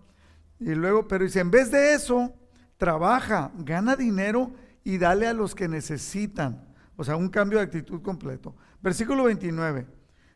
Y 0.59 0.75
luego, 0.75 1.07
pero 1.07 1.25
dice, 1.25 1.39
en 1.39 1.51
vez 1.51 1.71
de 1.71 1.93
eso, 1.93 2.33
trabaja, 2.77 3.51
gana 3.57 3.95
dinero 3.95 4.51
y 4.83 4.97
dale 4.97 5.27
a 5.27 5.33
los 5.33 5.55
que 5.55 5.67
necesitan. 5.67 6.65
O 6.95 7.03
sea, 7.03 7.15
un 7.15 7.29
cambio 7.29 7.59
de 7.59 7.65
actitud 7.65 8.01
completo. 8.01 8.55
Versículo 8.81 9.23
29. 9.25 9.87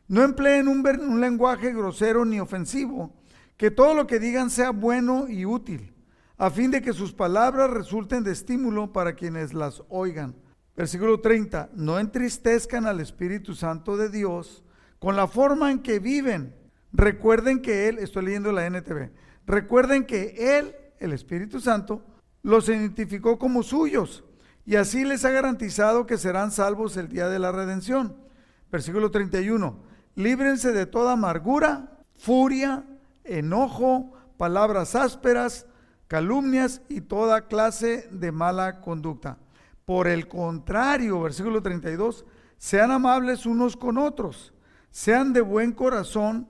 No 0.08 0.22
empleen 0.22 0.68
un, 0.68 0.86
un 0.86 1.20
lenguaje 1.20 1.72
grosero 1.72 2.24
ni 2.24 2.40
ofensivo, 2.40 3.14
que 3.56 3.70
todo 3.70 3.94
lo 3.94 4.06
que 4.06 4.18
digan 4.18 4.50
sea 4.50 4.70
bueno 4.70 5.28
y 5.28 5.44
útil 5.44 5.94
a 6.36 6.50
fin 6.50 6.70
de 6.70 6.82
que 6.82 6.92
sus 6.92 7.12
palabras 7.12 7.70
resulten 7.70 8.24
de 8.24 8.32
estímulo 8.32 8.92
para 8.92 9.14
quienes 9.14 9.54
las 9.54 9.82
oigan. 9.88 10.34
Versículo 10.76 11.20
30, 11.20 11.70
no 11.74 11.98
entristezcan 11.98 12.86
al 12.86 13.00
Espíritu 13.00 13.54
Santo 13.54 13.96
de 13.96 14.08
Dios 14.08 14.64
con 14.98 15.14
la 15.16 15.28
forma 15.28 15.70
en 15.70 15.78
que 15.80 16.00
viven. 16.00 16.54
Recuerden 16.92 17.62
que 17.62 17.88
Él, 17.88 17.98
estoy 17.98 18.24
leyendo 18.24 18.50
la 18.52 18.66
NTV, 18.66 19.10
recuerden 19.46 20.04
que 20.04 20.58
Él, 20.58 20.74
el 20.98 21.12
Espíritu 21.12 21.60
Santo, 21.60 22.04
los 22.42 22.68
identificó 22.68 23.38
como 23.38 23.62
suyos 23.62 24.24
y 24.66 24.76
así 24.76 25.04
les 25.04 25.24
ha 25.24 25.30
garantizado 25.30 26.06
que 26.06 26.18
serán 26.18 26.50
salvos 26.50 26.96
el 26.96 27.08
día 27.08 27.28
de 27.28 27.38
la 27.38 27.52
redención. 27.52 28.16
Versículo 28.70 29.10
31, 29.10 29.78
líbrense 30.16 30.72
de 30.72 30.86
toda 30.86 31.12
amargura, 31.12 32.00
furia, 32.16 32.84
enojo, 33.24 34.12
palabras 34.36 34.94
ásperas, 34.94 35.66
calumnias 36.08 36.82
y 36.88 37.00
toda 37.00 37.46
clase 37.46 38.08
de 38.10 38.32
mala 38.32 38.80
conducta. 38.80 39.38
Por 39.84 40.06
el 40.06 40.28
contrario, 40.28 41.20
versículo 41.20 41.62
32, 41.62 42.24
sean 42.56 42.90
amables 42.90 43.46
unos 43.46 43.76
con 43.76 43.98
otros, 43.98 44.54
sean 44.90 45.32
de 45.32 45.40
buen 45.40 45.72
corazón 45.72 46.48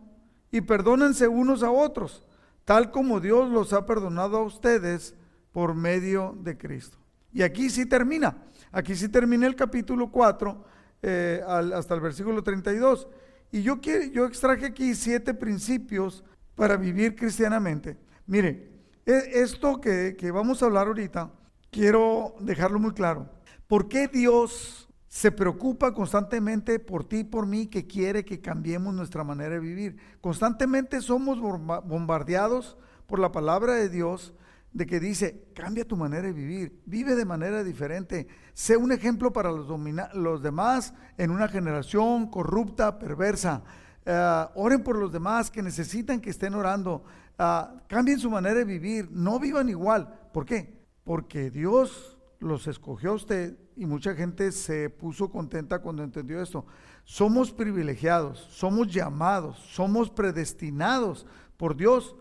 y 0.50 0.60
perdónense 0.60 1.26
unos 1.26 1.62
a 1.62 1.70
otros, 1.70 2.24
tal 2.64 2.90
como 2.90 3.20
Dios 3.20 3.50
los 3.50 3.72
ha 3.72 3.86
perdonado 3.86 4.36
a 4.36 4.44
ustedes 4.44 5.14
por 5.50 5.74
medio 5.74 6.36
de 6.40 6.56
Cristo. 6.56 6.98
Y 7.32 7.42
aquí 7.42 7.70
sí 7.70 7.86
termina, 7.86 8.36
aquí 8.70 8.94
sí 8.94 9.08
termina 9.08 9.46
el 9.46 9.56
capítulo 9.56 10.10
4 10.10 10.64
eh, 11.02 11.42
hasta 11.46 11.94
el 11.94 12.00
versículo 12.00 12.42
32. 12.42 13.08
Y 13.50 13.62
yo, 13.62 13.80
quiero, 13.80 14.04
yo 14.06 14.26
extraje 14.26 14.66
aquí 14.66 14.94
siete 14.94 15.34
principios 15.34 16.24
para 16.54 16.76
vivir 16.76 17.16
cristianamente. 17.16 17.96
Mire, 18.26 18.74
e, 19.06 19.42
esto 19.42 19.80
que, 19.80 20.30
vamos 20.32 20.62
a 20.62 20.66
hablar 20.66 20.86
ahorita, 20.86 21.30
quiero 21.70 22.34
dejarlo 22.40 22.78
muy 22.78 22.92
claro. 22.92 23.28
¿Por 23.66 23.88
qué 23.88 24.08
Dios 24.08 24.88
se 25.08 25.30
preocupa 25.30 25.92
constantemente 25.94 26.78
por 26.78 27.04
ti 27.04 27.18
y 27.18 27.24
por 27.24 27.46
mí 27.46 27.66
que 27.66 27.86
quiere 27.86 28.24
que 28.24 28.40
cambiemos 28.40 28.94
nuestra 28.94 29.24
manera 29.24 29.54
de 29.54 29.60
vivir? 29.60 29.96
Constantemente 30.20 31.00
somos 31.00 31.38
bombardeados 31.40 32.76
por 33.06 33.18
la 33.18 33.32
palabra 33.32 33.74
de 33.74 33.88
Dios 33.88 34.34
de 34.72 34.86
que 34.86 34.98
dice, 34.98 35.46
cambia 35.54 35.86
tu 35.86 35.96
manera 35.96 36.26
de 36.26 36.32
vivir, 36.32 36.82
vive 36.84 37.14
de 37.14 37.24
manera 37.24 37.62
diferente, 37.62 38.26
sé 38.54 38.76
un 38.76 38.90
ejemplo 38.90 39.32
para 39.32 39.52
los, 39.52 39.68
los 40.14 40.42
demás 40.42 40.94
en 41.16 41.30
una 41.30 41.46
generación 41.46 42.28
corrupta, 42.28 42.98
perversa. 42.98 43.62
Eh, 44.06 44.46
oren 44.54 44.82
por 44.82 44.96
los 44.96 45.12
demás 45.12 45.50
que 45.50 45.62
necesitan 45.62 46.20
que 46.20 46.30
estén 46.30 46.54
orando. 46.54 47.04
Ah, 47.38 47.74
cambien 47.88 48.18
su 48.18 48.30
manera 48.30 48.56
de 48.56 48.64
vivir, 48.64 49.08
no 49.10 49.38
vivan 49.38 49.68
igual. 49.68 50.28
¿Por 50.32 50.44
qué? 50.44 50.84
Porque 51.04 51.50
Dios 51.50 52.18
los 52.38 52.66
escogió 52.66 53.10
a 53.10 53.14
usted 53.14 53.58
y 53.76 53.86
mucha 53.86 54.14
gente 54.14 54.52
se 54.52 54.90
puso 54.90 55.30
contenta 55.30 55.80
cuando 55.80 56.02
entendió 56.02 56.40
esto. 56.40 56.66
Somos 57.04 57.50
privilegiados, 57.50 58.38
somos 58.50 58.92
llamados, 58.92 59.58
somos 59.58 60.10
predestinados 60.10 61.26
por 61.56 61.76
Dios 61.76 62.14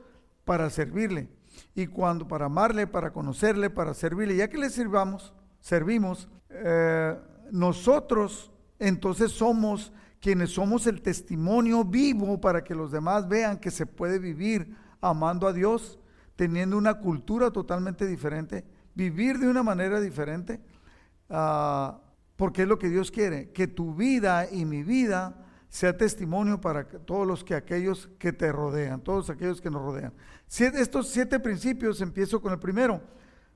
para 0.46 0.70
servirle. 0.70 1.30
Y 1.76 1.88
cuando 1.88 2.28
para 2.28 2.46
amarle, 2.46 2.88
para 2.88 3.14
conocerle, 3.14 3.70
para 3.70 3.94
servirle, 3.94 4.38
ya 4.38 4.50
que 4.50 4.58
le 4.58 4.70
sirvamos, 4.70 5.34
servimos, 5.60 6.28
eh, 6.50 7.16
nosotros 7.52 8.52
entonces 8.80 9.32
somos 9.32 9.94
quienes 10.24 10.52
somos 10.52 10.88
el 10.88 11.02
testimonio 11.02 11.84
vivo 11.84 12.40
para 12.40 12.64
que 12.64 12.74
los 12.74 12.94
demás 12.94 13.28
vean 13.28 13.58
que 13.58 13.70
se 13.70 13.86
puede 13.86 14.20
vivir 14.20 14.74
amando 15.02 15.50
a 15.50 15.52
Dios, 15.52 16.00
teniendo 16.38 16.78
una 16.78 16.94
cultura 16.94 17.52
totalmente 17.52 18.08
diferente, 18.08 18.64
vivir 18.96 19.38
de 19.38 19.50
una 19.50 19.64
manera 19.64 20.00
diferente, 20.00 20.62
ah, 21.30 22.00
porque 22.38 22.62
es 22.62 22.70
lo 22.70 22.80
que 22.80 22.88
Dios 22.88 23.12
quiere, 23.12 23.52
que 23.52 23.68
tu 23.68 23.96
vida 23.96 24.50
y 24.50 24.64
mi 24.64 24.82
vida 24.82 25.46
sea 25.68 25.98
testimonio 25.98 26.62
para 26.62 26.88
todos 26.88 27.28
los 27.28 27.44
que 27.44 27.54
aquellos 27.54 28.10
que 28.18 28.32
te 28.32 28.50
rodean, 28.50 29.02
todos 29.02 29.30
aquellos 29.30 29.60
que 29.60 29.70
nos 29.70 29.82
rodean. 29.82 30.14
estos 30.48 31.10
siete 31.10 31.38
principios, 31.42 32.00
empiezo 32.00 32.42
con 32.42 32.54
el 32.54 32.60
primero, 32.60 33.02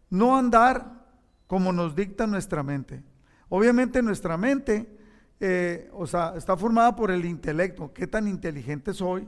no 0.09 0.37
andar 0.37 1.05
como 1.47 1.71
nos 1.71 1.95
dicta 1.95 2.27
nuestra 2.27 2.61
mente. 2.61 3.05
Obviamente 3.47 4.01
nuestra 4.01 4.35
mente, 4.35 4.97
eh, 5.39 5.89
o 5.93 6.07
sea, 6.07 6.33
está 6.35 6.57
formada 6.57 6.95
por 6.95 7.11
el 7.11 7.23
intelecto, 7.25 7.93
qué 7.93 8.07
tan 8.07 8.27
inteligente 8.27 8.93
soy, 8.93 9.27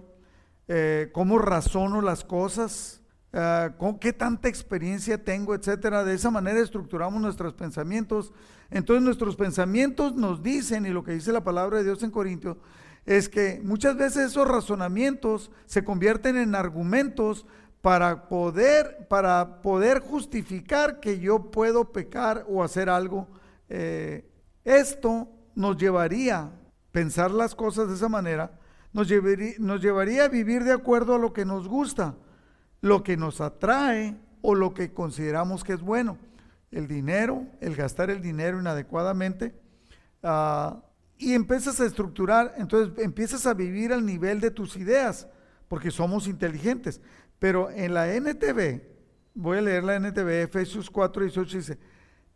eh, 0.67 1.09
cómo 1.13 1.37
razono 1.37 2.01
las 2.01 2.23
cosas, 2.23 3.01
eh, 3.31 3.69
con 3.77 3.99
qué 3.99 4.11
tanta 4.11 4.49
experiencia 4.49 5.23
tengo, 5.23 5.53
etcétera. 5.53 6.03
De 6.03 6.15
esa 6.15 6.31
manera 6.31 6.59
estructuramos 6.59 7.21
nuestros 7.21 7.53
pensamientos. 7.53 8.33
Entonces 8.71 9.03
nuestros 9.03 9.35
pensamientos 9.35 10.15
nos 10.15 10.41
dicen, 10.41 10.85
y 10.85 10.89
lo 10.89 11.03
que 11.03 11.13
dice 11.13 11.31
la 11.31 11.43
palabra 11.43 11.77
de 11.77 11.83
Dios 11.83 12.01
en 12.01 12.11
Corintios, 12.11 12.57
es 13.05 13.29
que 13.29 13.61
muchas 13.63 13.95
veces 13.95 14.31
esos 14.31 14.47
razonamientos 14.47 15.51
se 15.65 15.83
convierten 15.83 16.37
en 16.37 16.55
argumentos 16.55 17.45
para 17.81 18.27
poder, 18.27 19.07
para 19.09 19.61
poder 19.61 19.99
justificar 19.99 20.99
que 20.99 21.19
yo 21.19 21.49
puedo 21.49 21.91
pecar 21.91 22.45
o 22.47 22.63
hacer 22.63 22.89
algo. 22.89 23.27
Esto 24.65 25.29
nos 25.59 25.75
llevaría, 25.75 26.51
pensar 26.93 27.31
las 27.31 27.53
cosas 27.53 27.89
de 27.89 27.95
esa 27.95 28.07
manera, 28.07 28.57
nos 28.93 29.09
llevaría, 29.09 30.23
a 30.23 30.29
vivir 30.29 30.63
de 30.63 30.71
acuerdo 30.71 31.15
a 31.15 31.19
lo 31.19 31.33
que 31.33 31.43
nos 31.43 31.67
gusta, 31.67 32.15
lo 32.79 33.03
que 33.03 33.17
nos 33.17 33.41
atrae 33.41 34.15
o 34.41 34.55
lo 34.55 34.73
que 34.73 34.93
consideramos 34.93 35.65
que 35.65 35.73
es 35.73 35.81
bueno. 35.81 36.17
El 36.71 36.87
dinero, 36.87 37.45
el 37.59 37.75
gastar 37.75 38.09
el 38.09 38.21
dinero 38.21 38.57
inadecuadamente. 38.57 39.53
Ah, 40.23 40.81
y 41.17 41.33
empiezas 41.33 41.81
a 41.81 41.85
estructurar, 41.85 42.53
entonces 42.55 42.97
empiezas 43.03 43.45
a 43.45 43.53
vivir 43.53 43.91
al 43.91 44.05
nivel 44.05 44.39
de 44.39 44.51
tus 44.51 44.77
ideas, 44.77 45.27
porque 45.67 45.91
somos 45.91 46.25
inteligentes. 46.25 47.01
Pero 47.37 47.69
en 47.69 47.93
la 47.93 48.13
NTV, 48.15 48.81
voy 49.33 49.57
a 49.57 49.61
leer 49.61 49.83
la 49.83 49.95
NTV, 49.95 50.43
Efesios 50.43 50.89
4, 50.89 51.23
18 51.23 51.57
dice, 51.57 51.79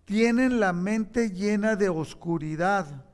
tienen 0.03 0.59
la 0.59 0.73
mente 0.73 1.29
llena 1.29 1.77
de 1.77 1.87
oscuridad, 1.87 3.05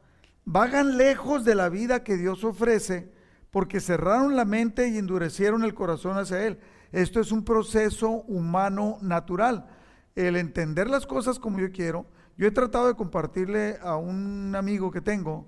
vagan 0.52 0.98
lejos 0.98 1.46
de 1.46 1.54
la 1.54 1.70
vida 1.70 2.04
que 2.04 2.18
Dios 2.18 2.44
ofrece 2.44 3.14
porque 3.52 3.80
cerraron 3.80 4.36
la 4.36 4.46
mente 4.46 4.88
y 4.88 4.98
endurecieron 4.98 5.64
el 5.64 5.76
corazón 5.76 6.18
hacia 6.18 6.44
Él. 6.44 6.60
Esto 6.92 7.20
es 7.20 7.32
un 7.32 7.46
proceso 7.46 8.10
humano 8.10 8.98
natural. 9.02 9.68
El 10.16 10.36
entender 10.36 10.90
las 10.90 11.06
cosas 11.06 11.38
como 11.38 11.60
yo 11.60 11.72
quiero. 11.72 12.08
Yo 12.36 12.48
he 12.48 12.52
tratado 12.52 12.88
de 12.88 12.96
compartirle 12.96 13.78
a 13.84 13.98
un 13.98 14.56
amigo 14.56 14.90
que 14.90 15.02
tengo 15.02 15.48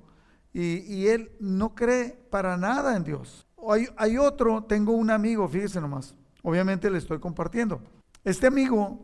y, 0.53 1.07
él 1.07 1.31
no 1.39 1.73
cree 1.73 2.11
para 2.29 2.55
nada 2.57 2.95
en 2.95 3.03
Dios. 3.03 3.47
Hay, 3.69 3.87
hay, 3.95 4.17
otro, 4.17 4.65
tengo 4.65 4.91
un 4.91 5.09
amigo, 5.09 5.47
fíjese 5.47 5.79
nomás, 5.79 6.13
obviamente 6.43 6.89
le 6.91 6.97
estoy 6.97 7.19
compartiendo. 7.19 7.81
Este 8.23 8.47
amigo 8.47 8.99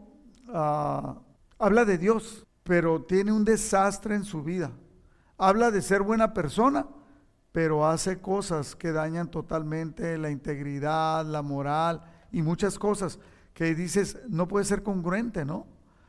ah, 0.50 1.18
habla 1.58 1.86
de 1.86 1.98
Dios, 1.98 2.46
pero 2.64 3.02
tiene 3.04 3.32
un 3.32 3.46
desastre 3.46 4.14
en 4.16 4.26
su 4.26 4.44
vida. 4.44 4.72
Habla 5.38 5.72
de 5.72 5.82
ser 5.82 6.02
buena 6.02 6.34
persona, 6.34 6.88
pero 7.52 7.88
hace 7.88 8.20
cosas 8.20 8.76
que 8.76 8.92
dañan 8.92 9.30
totalmente 9.30 10.18
la 10.18 10.30
integridad, 10.30 11.26
la 11.26 11.42
moral 11.42 12.04
y 12.32 12.42
muchas 12.42 12.78
cosas 12.78 13.20
que 13.54 13.74
dices, 13.74 14.20
no 14.30 14.48
puede 14.48 14.66
ser 14.66 14.84
congruente, 14.84 15.46
¿no? 15.46 15.68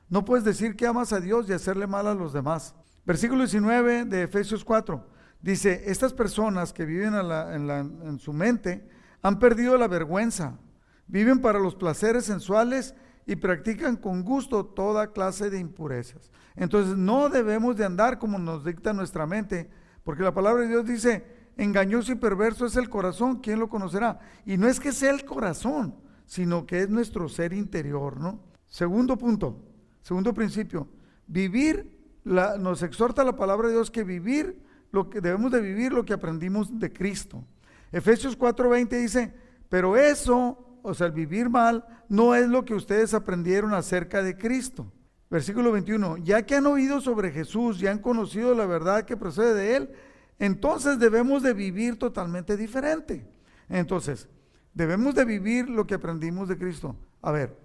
No 0.08 0.24
puedes 0.24 0.44
decir 0.44 0.76
que 0.76 0.86
amas 0.86 1.12
a 1.12 1.20
Dios 1.20 1.48
y 1.48 1.52
hacerle 1.52 1.86
mal 1.86 2.06
a 2.06 2.14
los 2.14 2.32
demás. 2.32 2.74
Versículo 3.04 3.40
19 3.40 4.04
de 4.06 4.22
Efesios 4.24 4.64
4 4.64 5.06
dice, 5.40 5.84
estas 5.86 6.12
personas 6.12 6.72
que 6.72 6.84
viven 6.84 7.14
en, 7.14 8.18
su 8.18 8.32
mente 8.32 8.88
han 9.22 9.38
perdido 9.38 9.76
la 9.78 9.88
vergüenza, 9.88 10.58
viven 11.06 11.40
para 11.40 11.58
los 11.58 11.74
placeres 11.74 12.24
sensuales 12.24 12.94
y 13.28 13.36
practican 13.36 13.96
con 13.96 14.24
gusto 14.24 14.64
toda 14.64 15.12
clase 15.12 15.50
de 15.50 15.60
impurezas. 15.60 16.32
Entonces 16.56 16.96
no 16.96 17.28
debemos 17.28 17.76
de 17.76 17.84
andar 17.84 18.18
como 18.18 18.38
nos 18.38 18.64
dicta 18.64 18.94
nuestra 18.94 19.26
mente, 19.26 19.68
porque 20.02 20.22
la 20.22 20.32
palabra 20.32 20.62
de 20.62 20.68
Dios 20.68 20.86
dice, 20.86 21.26
engañoso 21.58 22.10
y 22.10 22.14
perverso 22.14 22.64
es 22.64 22.76
el 22.76 22.88
corazón, 22.88 23.40
¿quién 23.40 23.58
lo 23.58 23.68
conocerá? 23.68 24.18
Y 24.46 24.56
no 24.56 24.66
es 24.66 24.80
que 24.80 24.92
sea 24.92 25.10
el 25.10 25.26
corazón, 25.26 25.94
sino 26.24 26.64
que 26.64 26.80
es 26.80 26.88
nuestro 26.88 27.28
ser 27.28 27.52
interior, 27.52 28.18
¿no? 28.18 28.40
Segundo 28.64 29.18
punto, 29.18 29.62
segundo 30.00 30.32
principio, 30.32 30.88
vivir, 31.26 31.98
nos 32.24 32.82
exhorta 32.82 33.24
la 33.24 33.36
palabra 33.36 33.68
de 33.68 33.74
Dios 33.74 33.90
que 33.90 34.04
vivir, 34.04 34.58
lo 34.90 35.10
que 35.10 35.20
debemos 35.20 35.52
de 35.52 35.60
vivir 35.60 35.92
lo 35.92 36.06
que 36.06 36.14
aprendimos 36.14 36.78
de 36.78 36.90
Cristo. 36.94 37.44
Efesios 37.92 38.38
4:20 38.38 38.88
dice, 38.98 39.34
pero 39.68 39.98
eso, 39.98 40.67
o 40.82 40.94
sea, 40.94 41.06
el 41.06 41.12
vivir 41.12 41.50
mal, 41.50 41.84
no 42.08 42.34
es 42.34 42.48
lo 42.48 42.64
que 42.64 42.74
ustedes 42.74 43.14
aprendieron 43.14 43.74
acerca 43.74 44.22
de 44.22 44.36
Cristo. 44.36 44.92
Versículo 45.30 45.72
21, 45.72 46.18
ya 46.18 46.42
que 46.42 46.56
han 46.56 46.66
oído 46.66 47.00
sobre 47.00 47.30
Jesús 47.30 47.82
y 47.82 47.86
han 47.86 47.98
conocido 47.98 48.54
la 48.54 48.64
verdad 48.64 49.04
que 49.04 49.16
procede 49.16 49.54
de 49.54 49.76
Él, 49.76 49.90
entonces 50.38 50.98
debemos 50.98 51.42
de 51.42 51.52
vivir 51.52 51.98
totalmente 51.98 52.56
diferente. 52.56 53.28
Entonces, 53.68 54.28
debemos 54.72 55.14
de 55.14 55.24
vivir 55.24 55.68
lo 55.68 55.86
que 55.86 55.94
aprendimos 55.94 56.48
de 56.48 56.56
Cristo. 56.56 56.96
A 57.20 57.30
ver, 57.30 57.58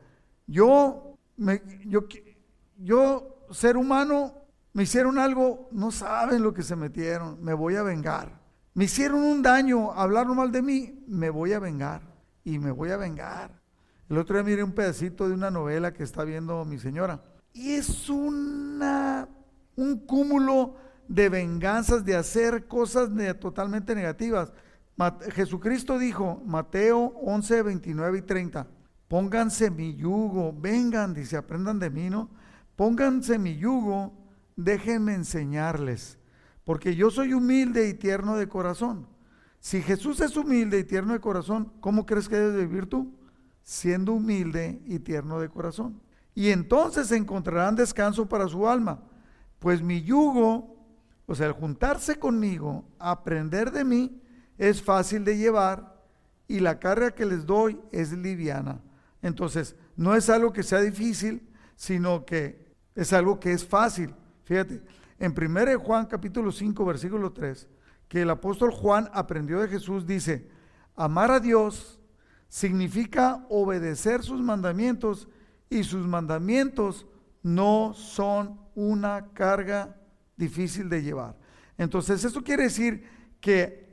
yo, 0.45 1.17
me, 1.37 1.61
yo, 1.85 2.05
yo, 2.77 3.45
ser 3.51 3.77
humano, 3.77 4.33
me 4.73 4.83
hicieron 4.83 5.17
algo, 5.17 5.69
no 5.71 5.91
saben 5.91 6.41
lo 6.41 6.53
que 6.53 6.63
se 6.63 6.75
metieron, 6.75 7.41
me 7.41 7.53
voy 7.53 7.75
a 7.75 7.83
vengar. 7.83 8.41
Me 8.73 8.85
hicieron 8.85 9.23
un 9.23 9.41
daño, 9.41 9.91
hablaron 9.93 10.35
mal 10.35 10.51
de 10.51 10.61
mí, 10.61 11.03
me 11.07 11.29
voy 11.29 11.53
a 11.53 11.59
vengar. 11.59 12.12
Y 12.43 12.59
me 12.59 12.71
voy 12.71 12.91
a 12.91 12.97
vengar. 12.97 13.61
El 14.09 14.17
otro 14.17 14.35
día 14.35 14.43
miré 14.43 14.63
un 14.63 14.73
pedacito 14.73 15.27
de 15.27 15.33
una 15.33 15.49
novela 15.49 15.93
que 15.93 16.03
está 16.03 16.23
viendo 16.23 16.63
mi 16.65 16.77
señora 16.77 17.23
y 17.53 17.73
es 17.73 18.09
una, 18.09 19.29
un 19.75 19.99
cúmulo 19.99 20.75
de 21.07 21.29
venganzas, 21.29 22.03
de 22.03 22.15
hacer 22.15 22.67
cosas 22.67 23.09
totalmente 23.39 23.93
negativas. 23.93 24.51
Jesucristo 25.31 25.99
dijo, 25.99 26.41
Mateo 26.45 27.13
11, 27.21 27.61
29 27.61 28.17
y 28.17 28.21
30, 28.23 28.67
pónganse 29.07 29.69
mi 29.69 29.95
yugo, 29.95 30.53
vengan, 30.53 31.13
dice, 31.13 31.37
aprendan 31.37 31.79
de 31.79 31.89
mí, 31.89 32.09
¿no? 32.09 32.29
Pónganse 32.75 33.37
mi 33.37 33.55
yugo, 33.55 34.13
déjenme 34.55 35.13
enseñarles, 35.13 36.17
porque 36.63 36.95
yo 36.95 37.11
soy 37.11 37.33
humilde 37.33 37.87
y 37.87 37.93
tierno 37.93 38.35
de 38.35 38.47
corazón. 38.47 39.07
Si 39.63 39.81
Jesús 39.81 40.19
es 40.19 40.35
humilde 40.35 40.77
y 40.79 40.83
tierno 40.83 41.13
de 41.13 41.21
corazón, 41.21 41.71
¿cómo 41.79 42.05
crees 42.05 42.27
que 42.27 42.35
debes 42.35 42.69
vivir 42.69 42.85
tú? 42.85 43.15
Siendo 43.63 44.11
humilde 44.11 44.81
y 44.85 44.99
tierno 44.99 45.39
de 45.39 45.47
corazón 45.47 46.03
y 46.35 46.49
entonces 46.49 47.11
encontrarán 47.11 47.75
descanso 47.75 48.27
para 48.27 48.47
su 48.47 48.67
alma. 48.67 48.99
Pues 49.59 49.81
mi 49.81 50.01
yugo, 50.01 50.75
o 51.25 51.35
sea, 51.35 51.47
el 51.47 51.53
juntarse 51.53 52.17
conmigo, 52.17 52.83
aprender 52.99 53.71
de 53.71 53.83
mí, 53.83 54.21
es 54.57 54.81
fácil 54.81 55.23
de 55.23 55.37
llevar 55.37 56.03
y 56.47 56.59
la 56.59 56.79
carga 56.79 57.11
que 57.11 57.25
les 57.25 57.45
doy 57.45 57.79
es 57.91 58.11
liviana. 58.11 58.81
Entonces, 59.21 59.77
no 59.95 60.13
es 60.15 60.29
algo 60.29 60.51
que 60.51 60.63
sea 60.63 60.81
difícil, 60.81 61.47
sino 61.75 62.25
que 62.25 62.73
es 62.95 63.13
algo 63.13 63.39
que 63.39 63.53
es 63.53 63.65
fácil. 63.65 64.13
Fíjate, 64.43 64.83
en 65.19 65.31
1 65.31 65.79
Juan 65.79 66.07
capítulo 66.07 66.51
5, 66.51 66.83
versículo 66.83 67.31
3, 67.31 67.69
que 68.07 68.21
el 68.21 68.29
apóstol 68.29 68.71
Juan 68.71 69.09
aprendió 69.13 69.59
de 69.59 69.67
Jesús, 69.67 70.05
dice, 70.05 70.49
amar 70.95 71.31
a 71.31 71.39
Dios 71.39 71.99
significa 72.47 73.45
obedecer 73.49 74.21
sus 74.21 74.41
mandamientos 74.41 75.27
y 75.69 75.83
sus 75.83 76.05
mandamientos 76.05 77.07
no 77.41 77.93
son 77.93 78.59
una 78.75 79.33
carga 79.33 79.97
difícil 80.37 80.89
de 80.89 81.01
llevar. 81.01 81.35
Entonces, 81.77 82.23
eso 82.23 82.43
quiere 82.43 82.63
decir 82.63 83.03
que 83.41 83.83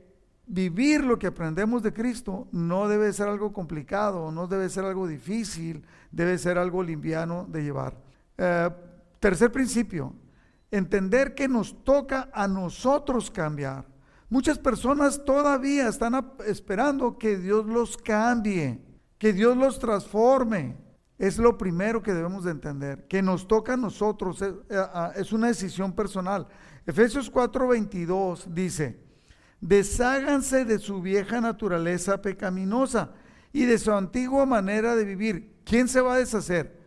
vivir 0.45 1.03
lo 1.03 1.17
que 1.17 1.27
aprendemos 1.27 1.81
de 1.81 1.93
Cristo 1.93 2.47
no 2.51 2.87
debe 2.87 3.11
ser 3.13 3.27
algo 3.27 3.53
complicado, 3.53 4.31
no 4.31 4.47
debe 4.47 4.69
ser 4.69 4.85
algo 4.85 5.07
difícil, 5.07 5.83
debe 6.11 6.37
ser 6.37 6.57
algo 6.57 6.83
limpiano 6.83 7.45
de 7.49 7.63
llevar. 7.63 7.97
Eh, 8.37 8.69
tercer 9.19 9.51
principio, 9.51 10.13
entender 10.69 11.35
que 11.35 11.47
nos 11.47 11.83
toca 11.83 12.29
a 12.33 12.47
nosotros 12.47 13.31
cambiar. 13.31 13.85
Muchas 14.31 14.57
personas 14.57 15.25
todavía 15.25 15.89
están 15.89 16.31
esperando 16.47 17.17
que 17.17 17.35
Dios 17.35 17.65
los 17.65 17.97
cambie, 17.97 18.79
que 19.17 19.33
Dios 19.33 19.57
los 19.57 19.77
transforme. 19.77 20.77
Es 21.17 21.37
lo 21.37 21.57
primero 21.57 22.01
que 22.01 22.13
debemos 22.13 22.45
de 22.45 22.51
entender, 22.51 23.05
que 23.09 23.21
nos 23.21 23.45
toca 23.45 23.73
a 23.73 23.77
nosotros, 23.77 24.41
es, 24.41 24.53
eh, 24.69 24.85
es 25.15 25.33
una 25.33 25.47
decisión 25.47 25.91
personal. 25.91 26.47
Efesios 26.85 27.29
4:22 27.29 28.45
dice, 28.45 29.03
desháganse 29.59 30.63
de 30.63 30.79
su 30.79 31.01
vieja 31.01 31.41
naturaleza 31.41 32.21
pecaminosa 32.21 33.11
y 33.51 33.65
de 33.65 33.77
su 33.77 33.91
antigua 33.91 34.45
manera 34.45 34.95
de 34.95 35.03
vivir. 35.03 35.57
¿Quién 35.65 35.89
se 35.89 35.99
va 35.99 36.13
a 36.13 36.19
deshacer? 36.19 36.79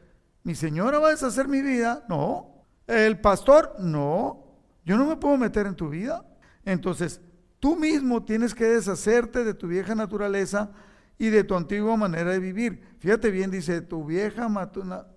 ¿Mi 0.44 0.54
señora 0.54 0.98
va 0.98 1.08
a 1.08 1.10
deshacer 1.10 1.46
mi 1.46 1.60
vida? 1.60 2.06
No. 2.08 2.64
¿El 2.86 3.20
pastor? 3.20 3.76
No. 3.80 4.46
Yo 4.86 4.96
no 4.96 5.04
me 5.04 5.16
puedo 5.16 5.36
meter 5.36 5.66
en 5.66 5.74
tu 5.74 5.90
vida. 5.90 6.24
Entonces, 6.64 7.20
tú 7.64 7.76
mismo 7.76 8.22
tienes 8.22 8.54
que 8.54 8.66
deshacerte 8.66 9.42
de 9.42 9.54
tu 9.54 9.68
vieja 9.68 9.94
naturaleza 9.94 10.70
y 11.16 11.30
de 11.30 11.44
tu 11.44 11.54
antigua 11.54 11.96
manera 11.96 12.32
de 12.32 12.38
vivir. 12.38 12.82
Fíjate 12.98 13.30
bien, 13.30 13.50
dice, 13.50 13.80
tu 13.80 14.04
vieja, 14.04 14.46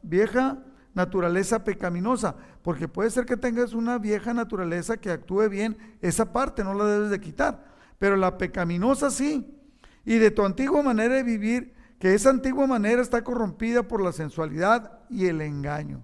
vieja 0.01 0.63
naturaleza 0.93 1.65
pecaminosa, 1.65 2.37
porque 2.61 2.87
puede 2.87 3.09
ser 3.09 3.25
que 3.25 3.35
tengas 3.35 3.73
una 3.73 3.97
vieja 3.97 4.33
naturaleza 4.33 4.95
que 4.95 5.11
actúe 5.11 5.49
bien, 5.49 5.77
esa 5.99 6.31
parte 6.31 6.63
no 6.63 6.73
la 6.73 6.85
debes 6.85 7.09
de 7.09 7.19
quitar, 7.19 7.65
pero 7.99 8.15
la 8.15 8.37
pecaminosa 8.37 9.11
sí. 9.11 9.53
Y 10.05 10.17
de 10.17 10.31
tu 10.31 10.45
antigua 10.45 10.81
manera 10.81 11.15
de 11.15 11.23
vivir, 11.23 11.73
que 11.99 12.13
esa 12.13 12.29
antigua 12.29 12.65
manera 12.65 13.01
está 13.01 13.25
corrompida 13.25 13.83
por 13.83 14.01
la 14.01 14.13
sensualidad 14.13 14.99
y 15.09 15.25
el 15.25 15.41
engaño. 15.41 16.01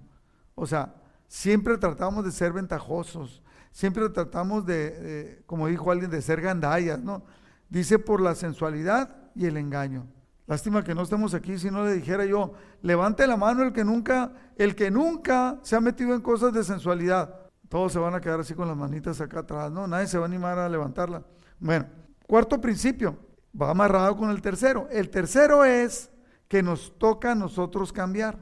O 0.55 0.67
sea, 0.67 0.93
siempre 1.29 1.77
tratamos 1.77 2.25
de 2.25 2.33
ser 2.33 2.51
ventajosos, 2.51 3.42
siempre 3.73 4.07
tratamos 4.09 4.65
de, 4.65 5.43
como 5.45 5.67
dijo 5.67 5.91
alguien, 5.91 6.09
de 6.09 6.21
ser 6.21 6.39
gandallas, 6.39 6.99
¿no? 6.99 7.25
Dice 7.67 7.99
por 7.99 8.21
la 8.21 8.35
sensualidad 8.35 9.13
y 9.35 9.47
el 9.47 9.57
engaño. 9.57 10.07
Lástima 10.45 10.83
que 10.83 10.93
no 10.93 11.01
estemos 11.01 11.33
aquí 11.33 11.57
si 11.57 11.71
no 11.71 11.83
le 11.83 11.93
dijera 11.93 12.25
yo, 12.25 12.53
levante 12.81 13.25
la 13.27 13.35
mano 13.35 13.63
el 13.63 13.73
que 13.73 13.83
nunca, 13.83 14.31
el 14.55 14.75
que 14.75 14.91
nunca 14.91 15.59
se 15.63 15.75
ha 15.75 15.81
metido 15.81 16.13
en 16.13 16.21
cosas 16.21 16.53
de 16.53 16.63
sensualidad. 16.63 17.33
Todos 17.67 17.91
se 17.91 17.99
van 17.99 18.13
a 18.13 18.21
quedar 18.21 18.39
así 18.39 18.53
con 18.53 18.67
las 18.67 18.77
manitas 18.77 19.19
acá 19.19 19.39
atrás, 19.39 19.71
no, 19.71 19.87
nadie 19.87 20.07
se 20.07 20.17
va 20.17 20.25
a 20.25 20.27
animar 20.27 20.59
a 20.59 20.69
levantarla. 20.69 21.23
Bueno, 21.59 21.87
cuarto 22.27 22.61
principio, 22.61 23.17
va 23.59 23.71
amarrado 23.71 24.15
con 24.17 24.29
el 24.29 24.41
tercero. 24.41 24.87
El 24.91 25.09
tercero 25.09 25.65
es 25.65 26.11
que 26.47 26.61
nos 26.61 26.97
toca 26.97 27.31
a 27.31 27.35
nosotros 27.35 27.91
cambiar. 27.91 28.37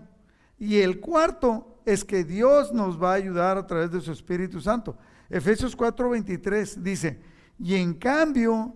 Y 0.58 0.80
el 0.80 1.00
cuarto 1.00 1.82
es 1.86 2.04
que 2.04 2.24
Dios 2.24 2.74
nos 2.74 3.02
va 3.02 3.12
a 3.12 3.15
ayudar 3.15 3.58
a 3.58 3.67
través 3.67 3.91
de 3.91 4.02
su 4.02 4.12
Espíritu 4.12 4.60
Santo. 4.60 4.98
Efesios 5.32 5.76
4:23 5.76 6.76
dice, 6.84 7.22
y 7.58 7.76
en 7.76 7.96
cambio 7.96 8.76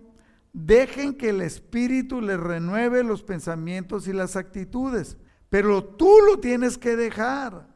Dejen 0.58 1.12
que 1.12 1.28
el 1.28 1.42
Espíritu 1.42 2.22
les 2.22 2.40
renueve 2.40 3.04
los 3.04 3.22
pensamientos 3.22 4.08
y 4.08 4.14
las 4.14 4.36
actitudes. 4.36 5.18
Pero 5.50 5.84
tú 5.84 6.10
lo 6.26 6.40
tienes 6.40 6.78
que 6.78 6.96
dejar. 6.96 7.68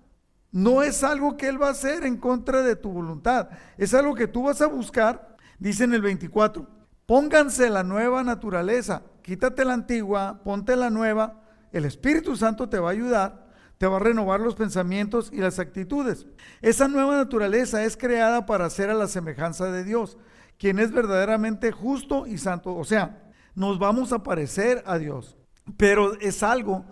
No 0.50 0.82
es 0.82 1.04
algo 1.04 1.36
que 1.36 1.48
Él 1.48 1.60
va 1.60 1.68
a 1.68 1.72
hacer 1.72 2.06
en 2.06 2.16
contra 2.16 2.62
de 2.62 2.76
tu 2.76 2.90
voluntad. 2.90 3.50
Es 3.76 3.92
algo 3.92 4.14
que 4.14 4.28
tú 4.28 4.44
vas 4.44 4.62
a 4.62 4.66
buscar. 4.66 5.36
Dice 5.58 5.84
en 5.84 5.92
el 5.92 6.00
24, 6.00 6.66
pónganse 7.04 7.68
la 7.68 7.82
nueva 7.82 8.24
naturaleza. 8.24 9.02
Quítate 9.20 9.66
la 9.66 9.74
antigua, 9.74 10.40
ponte 10.42 10.74
la 10.74 10.88
nueva. 10.88 11.42
El 11.72 11.84
Espíritu 11.84 12.34
Santo 12.34 12.70
te 12.70 12.78
va 12.78 12.88
a 12.88 12.92
ayudar. 12.92 13.49
Te 13.80 13.86
va 13.86 13.96
a 13.96 14.00
renovar 14.00 14.40
los 14.40 14.56
pensamientos 14.56 15.30
y 15.32 15.38
las 15.38 15.58
actitudes. 15.58 16.26
Esa 16.60 16.86
nueva 16.86 17.16
naturaleza 17.16 17.82
es 17.82 17.96
creada 17.96 18.44
para 18.44 18.68
ser 18.68 18.90
a 18.90 18.94
la 18.94 19.08
semejanza 19.08 19.72
de 19.72 19.84
Dios 19.84 20.18
quien 20.58 20.78
es 20.78 20.92
verdaderamente 20.92 21.72
justo 21.72 22.26
y 22.26 22.36
santo. 22.36 22.76
O 22.76 22.84
sea, 22.84 23.32
nos 23.54 23.78
vamos 23.78 24.12
a 24.12 24.22
parecer 24.22 24.82
a 24.84 24.98
Dios, 24.98 25.38
pero 25.78 26.20
es 26.20 26.42
algo, 26.42 26.84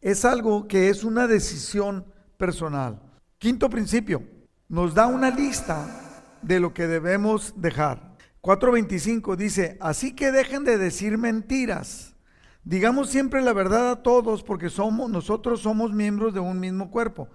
es 0.00 0.24
algo 0.24 0.66
que 0.66 0.88
es 0.88 1.04
una 1.04 1.28
decisión 1.28 2.06
personal. 2.38 3.00
Quinto 3.38 3.70
principio, 3.70 4.24
nos 4.68 4.94
da 4.94 5.06
una 5.06 5.30
lista 5.30 6.24
de 6.42 6.58
lo 6.58 6.74
que 6.74 6.88
debemos 6.88 7.54
dejar. 7.54 8.16
4.25 8.40 9.36
dice, 9.36 9.78
así 9.80 10.16
que 10.16 10.32
dejen 10.32 10.64
de 10.64 10.76
decir 10.76 11.18
mentiras, 11.18 12.11
Digamos 12.64 13.10
siempre 13.10 13.42
la 13.42 13.52
verdad 13.52 13.90
a 13.90 14.02
todos 14.02 14.42
porque 14.42 14.70
somos, 14.70 15.10
nosotros 15.10 15.60
somos 15.60 15.92
miembros 15.92 16.32
de 16.32 16.40
un 16.40 16.60
mismo 16.60 16.90
cuerpo. 16.90 17.28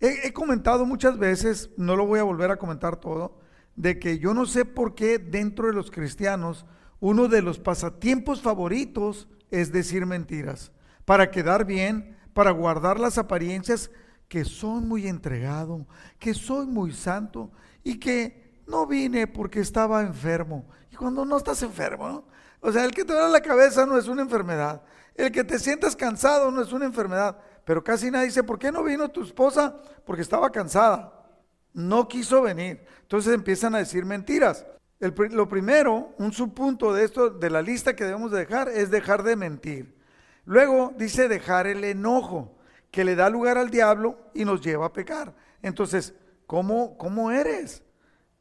He, 0.00 0.32
comentado 0.32 0.86
muchas 0.86 1.18
veces, 1.18 1.70
no 1.76 1.96
lo 1.96 2.06
voy 2.06 2.18
a 2.18 2.24
volver 2.24 2.50
a 2.50 2.56
comentar 2.56 2.96
todo, 2.96 3.38
de 3.76 3.98
que 3.98 4.18
yo 4.18 4.34
no 4.34 4.46
sé 4.46 4.64
por 4.64 4.94
qué 4.94 5.18
dentro 5.18 5.66
de 5.66 5.74
los 5.74 5.90
cristianos 5.90 6.66
uno 7.00 7.28
de 7.28 7.42
los 7.42 7.58
pasatiempos 7.58 8.40
favoritos 8.40 9.28
es 9.50 9.72
decir 9.72 10.06
mentiras, 10.06 10.72
para 11.04 11.30
quedar 11.30 11.64
bien, 11.64 12.16
para 12.32 12.50
guardar 12.50 12.98
las 12.98 13.18
apariencias 13.18 13.90
que 14.28 14.44
soy 14.44 14.82
muy 14.82 15.06
entregado, 15.06 15.86
que 16.18 16.34
soy 16.34 16.66
muy 16.66 16.92
santo 16.92 17.52
y 17.82 17.98
que 17.98 18.62
no 18.66 18.86
vine 18.86 19.26
porque 19.26 19.60
estaba 19.60 20.02
enfermo. 20.02 20.64
Y 20.90 20.96
cuando 20.96 21.24
no 21.24 21.36
estás 21.36 21.62
enfermo. 21.62 22.24
O 22.66 22.72
sea, 22.72 22.86
el 22.86 22.92
que 22.92 23.04
te 23.04 23.12
duele 23.12 23.28
la 23.28 23.42
cabeza 23.42 23.84
no 23.84 23.98
es 23.98 24.08
una 24.08 24.22
enfermedad. 24.22 24.80
El 25.14 25.30
que 25.30 25.44
te 25.44 25.58
sientas 25.58 25.94
cansado 25.94 26.50
no 26.50 26.62
es 26.62 26.72
una 26.72 26.86
enfermedad. 26.86 27.36
Pero 27.62 27.84
casi 27.84 28.10
nadie 28.10 28.28
dice, 28.28 28.42
¿por 28.42 28.58
qué 28.58 28.72
no 28.72 28.82
vino 28.82 29.10
tu 29.10 29.22
esposa? 29.22 29.76
Porque 30.06 30.22
estaba 30.22 30.50
cansada. 30.50 31.12
No 31.74 32.08
quiso 32.08 32.40
venir. 32.40 32.82
Entonces 33.02 33.34
empiezan 33.34 33.74
a 33.74 33.78
decir 33.80 34.06
mentiras. 34.06 34.64
lo 34.98 35.46
primero, 35.46 36.14
un 36.16 36.32
subpunto 36.32 36.94
de 36.94 37.04
esto, 37.04 37.28
de 37.28 37.50
la 37.50 37.60
lista 37.60 37.94
que 37.94 38.04
debemos 38.04 38.30
dejar, 38.30 38.70
es 38.70 38.90
dejar 38.90 39.24
de 39.24 39.36
mentir. 39.36 39.94
Luego 40.46 40.94
dice 40.96 41.28
dejar 41.28 41.66
el 41.66 41.84
enojo, 41.84 42.56
que 42.90 43.04
le 43.04 43.14
da 43.14 43.28
lugar 43.28 43.58
al 43.58 43.68
diablo 43.68 44.30
y 44.32 44.46
nos 44.46 44.62
lleva 44.62 44.86
a 44.86 44.92
pecar. 44.94 45.34
Entonces, 45.60 46.14
¿cómo, 46.46 46.96
cómo 46.96 47.30
eres? 47.30 47.82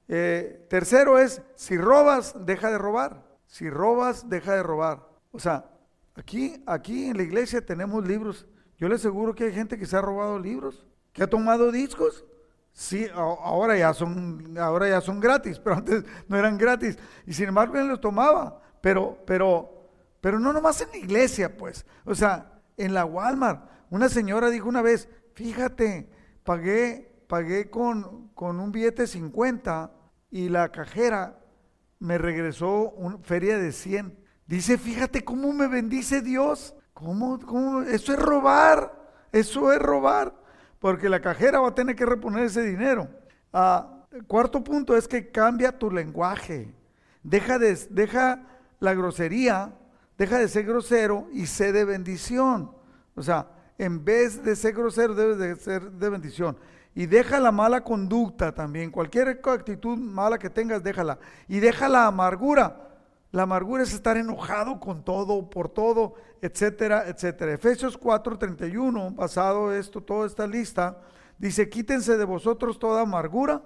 Eh, 0.08 0.66
tercero 0.70 1.20
es, 1.20 1.42
si 1.56 1.76
robas, 1.76 2.34
deja 2.46 2.72
de 2.72 2.78
robar. 2.78 3.33
Si 3.54 3.70
robas, 3.70 4.28
deja 4.30 4.56
de 4.56 4.64
robar. 4.64 5.08
O 5.32 5.38
sea, 5.38 5.70
aquí, 6.16 6.64
aquí 6.66 7.06
en 7.06 7.18
la 7.18 7.22
iglesia 7.22 7.64
tenemos 7.64 8.04
libros. 8.04 8.48
Yo 8.80 8.90
le 8.90 8.96
aseguro 8.96 9.36
que 9.36 9.44
hay 9.44 9.54
gente 9.54 9.78
que 9.78 9.86
se 9.86 9.96
ha 9.96 10.02
robado 10.02 10.40
libros, 10.40 10.88
que 11.12 11.22
ha 11.22 11.30
tomado 11.30 11.72
discos. 11.72 12.26
Sí, 12.72 13.06
ahora 13.14 13.78
ya 13.78 13.94
son, 13.94 14.58
ahora 14.58 14.90
ya 14.90 15.02
son 15.02 15.20
gratis, 15.20 15.60
pero 15.64 15.76
antes 15.76 16.04
no 16.28 16.36
eran 16.36 16.58
gratis. 16.58 16.98
Y 17.28 17.34
sin 17.34 17.50
embargo 17.50 17.78
él 17.78 17.90
los 17.90 18.02
tomaba. 18.02 18.60
Pero, 18.82 19.20
pero, 19.28 19.88
pero 20.20 20.40
no 20.40 20.52
nomás 20.52 20.82
en 20.82 20.90
la 20.90 20.98
iglesia, 20.98 21.56
pues. 21.56 21.86
O 22.06 22.16
sea, 22.16 22.60
en 22.76 22.96
la 22.96 23.06
Walmart. 23.06 23.70
Una 23.92 24.10
señora 24.10 24.50
dijo 24.50 24.68
una 24.68 24.82
vez, 24.82 25.08
fíjate, 25.36 26.10
pagué, 26.44 27.24
pagué 27.28 27.70
con, 27.70 28.30
con 28.30 28.60
un 28.60 28.72
billete 28.72 29.06
50 29.06 29.92
y 30.32 30.50
la 30.50 30.72
cajera 30.72 31.43
me 32.04 32.18
regresó 32.18 32.92
una 32.98 33.18
feria 33.20 33.58
de 33.58 33.72
100. 33.72 34.14
Dice, 34.46 34.78
fíjate 34.78 35.24
cómo 35.24 35.54
me 35.54 35.68
bendice 35.68 36.22
Dios. 36.22 36.76
¿Cómo, 36.94 37.40
cómo? 37.40 37.82
Eso 37.84 38.12
es 38.12 38.20
robar. 38.20 39.10
Eso 39.32 39.72
es 39.72 39.80
robar. 39.80 40.36
Porque 40.80 41.08
la 41.08 41.22
cajera 41.22 41.62
va 41.62 41.70
a 41.70 41.76
tener 41.76 41.96
que 41.96 42.06
reponer 42.06 42.44
ese 42.44 42.62
dinero. 42.62 43.08
Ah, 43.54 44.06
cuarto 44.28 44.62
punto 44.62 44.98
es 44.98 45.08
que 45.08 45.32
cambia 45.32 45.80
tu 45.80 45.90
lenguaje. 45.90 46.76
Deja, 47.24 47.58
de, 47.58 47.74
deja 47.90 48.48
la 48.82 48.94
grosería, 48.94 49.74
deja 50.18 50.40
de 50.40 50.50
ser 50.50 50.66
grosero 50.66 51.30
y 51.32 51.46
sé 51.46 51.72
de 51.72 51.86
bendición. 51.86 52.76
O 53.16 53.24
sea, 53.24 53.48
en 53.78 54.04
vez 54.04 54.44
de 54.44 54.58
ser 54.58 54.74
grosero, 54.74 55.16
debes 55.16 55.38
de 55.38 55.56
ser 55.56 55.90
de 55.90 56.10
bendición. 56.10 56.58
Y 56.96 57.08
deja 57.08 57.40
la 57.40 57.52
mala 57.52 57.84
conducta 57.84 58.54
también. 58.54 58.92
Cualquier 58.92 59.40
actitud 59.44 59.98
mala 59.98 60.38
que 60.38 60.50
tengas, 60.50 60.84
déjala. 60.84 61.20
Y 61.48 61.60
deja 61.60 61.90
la 61.90 62.08
amargura. 62.08 62.90
La 63.32 63.44
amargura 63.44 63.82
es 63.82 63.94
estar 63.94 64.16
enojado 64.16 64.80
con 64.80 65.04
todo, 65.04 65.50
por 65.50 65.68
todo, 65.68 66.14
etcétera, 66.40 67.06
etcétera. 67.08 67.54
Efesios 67.54 67.98
4:31, 67.98 69.16
basado 69.16 69.74
esto, 69.74 70.02
toda 70.02 70.28
esta 70.28 70.46
lista, 70.46 71.00
dice, 71.40 71.68
quítense 71.68 72.16
de 72.16 72.26
vosotros 72.26 72.78
toda 72.78 73.02
amargura, 73.02 73.64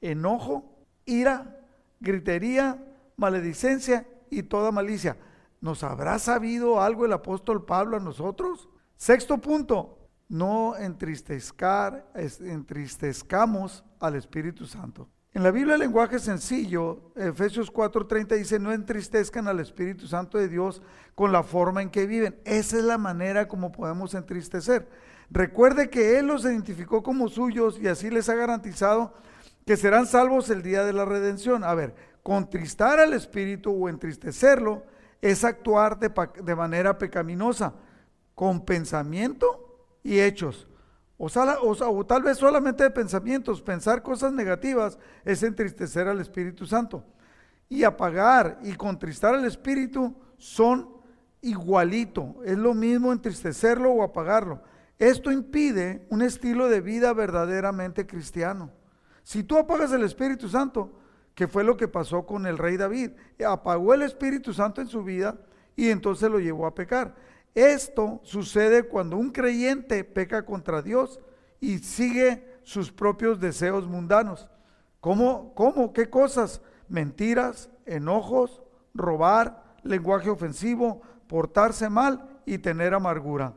enojo, 0.00 0.64
ira, 1.04 1.60
gritería, 2.00 2.82
maledicencia 3.16 4.08
y 4.28 4.42
toda 4.42 4.72
malicia. 4.72 5.16
¿Nos 5.60 5.84
habrá 5.84 6.18
sabido 6.18 6.82
algo 6.82 7.06
el 7.06 7.12
apóstol 7.12 7.64
Pablo 7.64 7.96
a 7.96 8.00
nosotros? 8.00 8.68
Sexto 8.96 9.38
punto, 9.38 9.95
no 10.28 10.76
entristezcar, 10.76 12.06
entristezcamos 12.14 13.84
al 14.00 14.16
Espíritu 14.16 14.66
Santo. 14.66 15.08
En 15.32 15.42
la 15.42 15.50
Biblia 15.50 15.74
el 15.74 15.80
lenguaje 15.80 16.18
sencillo, 16.18 17.12
Efesios 17.14 17.70
4:30 17.70 18.36
dice, 18.36 18.58
no 18.58 18.72
entristezcan 18.72 19.46
al 19.48 19.60
Espíritu 19.60 20.06
Santo 20.06 20.38
de 20.38 20.48
Dios 20.48 20.80
con 21.14 21.30
la 21.30 21.42
forma 21.42 21.82
en 21.82 21.90
que 21.90 22.06
viven. 22.06 22.40
Esa 22.44 22.78
es 22.78 22.84
la 22.84 22.96
manera 22.96 23.46
como 23.46 23.70
podemos 23.70 24.14
entristecer. 24.14 24.88
Recuerde 25.30 25.90
que 25.90 26.18
Él 26.18 26.28
los 26.28 26.44
identificó 26.44 27.02
como 27.02 27.28
suyos 27.28 27.78
y 27.78 27.86
así 27.86 28.10
les 28.10 28.28
ha 28.28 28.34
garantizado 28.34 29.12
que 29.66 29.76
serán 29.76 30.06
salvos 30.06 30.48
el 30.48 30.62
día 30.62 30.84
de 30.84 30.92
la 30.94 31.04
redención. 31.04 31.64
A 31.64 31.74
ver, 31.74 31.94
contristar 32.22 32.98
al 32.98 33.12
Espíritu 33.12 33.72
o 33.72 33.88
entristecerlo 33.88 34.84
es 35.20 35.44
actuar 35.44 35.98
de, 35.98 36.10
de 36.42 36.54
manera 36.56 36.96
pecaminosa, 36.96 37.74
con 38.34 38.64
pensamiento 38.64 39.65
y 40.06 40.20
hechos. 40.20 40.68
O, 41.18 41.26
o, 41.26 42.06
tal 42.06 42.22
vez 42.22 42.38
solamente 42.38 42.84
de 42.84 42.90
pensamientos, 42.90 43.60
pensar 43.60 44.02
cosas 44.02 44.32
negativas 44.32 44.98
es 45.24 45.42
entristecer 45.42 46.06
al 46.06 46.20
Espíritu 46.20 46.66
Santo. 46.66 47.04
Y 47.68 47.82
apagar 47.82 48.58
y 48.62 48.74
contristar 48.74 49.34
al 49.34 49.44
Espíritu 49.44 50.14
son 50.36 50.88
igualito, 51.40 52.36
es 52.44 52.56
lo 52.56 52.74
mismo 52.74 53.12
entristecerlo 53.12 53.90
o 53.90 54.02
apagarlo. 54.02 54.62
Esto 54.98 55.32
impide 55.32 56.06
un 56.10 56.22
estilo 56.22 56.68
de 56.68 56.80
vida 56.80 57.12
verdaderamente 57.12 58.06
cristiano. 58.06 58.70
Si 59.22 59.42
tú 59.42 59.58
apagas 59.58 59.92
el 59.92 60.04
Espíritu 60.04 60.48
Santo, 60.48 60.92
que 61.34 61.48
fue 61.48 61.64
lo 61.64 61.76
que 61.76 61.88
pasó 61.88 62.24
con 62.24 62.46
el 62.46 62.58
rey 62.58 62.76
David, 62.76 63.10
apagó 63.46 63.92
el 63.92 64.02
Espíritu 64.02 64.52
Santo 64.52 64.80
en 64.80 64.86
su 64.86 65.02
vida 65.02 65.36
y 65.74 65.90
entonces 65.90 66.30
lo 66.30 66.38
llevó 66.38 66.66
a 66.66 66.74
pecar. 66.74 67.14
Esto 67.56 68.20
sucede 68.22 68.82
cuando 68.82 69.16
un 69.16 69.30
creyente 69.30 70.04
peca 70.04 70.44
contra 70.44 70.82
Dios 70.82 71.18
y 71.58 71.78
sigue 71.78 72.60
sus 72.62 72.92
propios 72.92 73.40
deseos 73.40 73.88
mundanos. 73.88 74.46
¿Cómo? 75.00 75.54
¿Cómo? 75.54 75.94
¿Qué 75.94 76.10
cosas? 76.10 76.60
Mentiras, 76.86 77.70
enojos, 77.86 78.62
robar, 78.92 79.74
lenguaje 79.82 80.28
ofensivo, 80.28 81.00
portarse 81.28 81.88
mal 81.88 82.28
y 82.44 82.58
tener 82.58 82.92
amargura. 82.92 83.54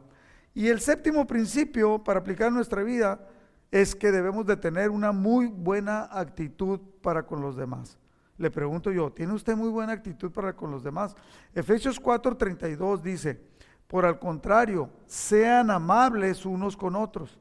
Y 0.54 0.70
el 0.70 0.80
séptimo 0.80 1.28
principio 1.28 2.02
para 2.02 2.22
aplicar 2.22 2.54
nuestra 2.54 2.84
vida 2.84 3.28
es 3.70 3.96
que 3.96 4.14
debemos 4.14 4.46
de 4.46 4.56
tener 4.56 4.92
una 4.92 5.12
muy 5.12 5.48
buena 5.48 6.08
actitud 6.10 6.80
para 7.02 7.24
con 7.24 7.42
los 7.42 7.58
demás. 7.58 7.98
Le 8.38 8.50
pregunto 8.50 8.94
yo, 8.94 9.12
¿tiene 9.12 9.34
usted 9.34 9.58
muy 9.58 9.68
buena 9.68 9.92
actitud 9.92 10.32
para 10.32 10.56
con 10.56 10.72
los 10.72 10.86
demás? 10.86 11.18
Efesios 11.54 12.02
4:32 12.02 13.02
dice, 13.02 13.42
por 13.90 14.06
al 14.06 14.20
contrario, 14.20 14.92
sean 15.08 15.72
amables 15.72 16.46
unos 16.46 16.78
con 16.78 16.96
otros. 16.96 17.40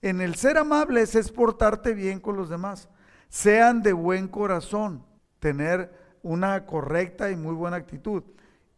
En 0.00 0.20
el 0.20 0.36
ser 0.36 0.56
amables 0.56 1.16
es 1.16 1.32
portarte 1.32 1.94
bien 1.94 2.20
con 2.20 2.36
los 2.36 2.48
demás. 2.48 2.88
Sean 3.28 3.82
de 3.82 3.92
buen 3.92 4.28
corazón, 4.28 5.04
tener 5.40 5.92
una 6.22 6.64
correcta 6.64 7.32
y 7.32 7.36
muy 7.36 7.56
buena 7.56 7.78
actitud. 7.78 8.22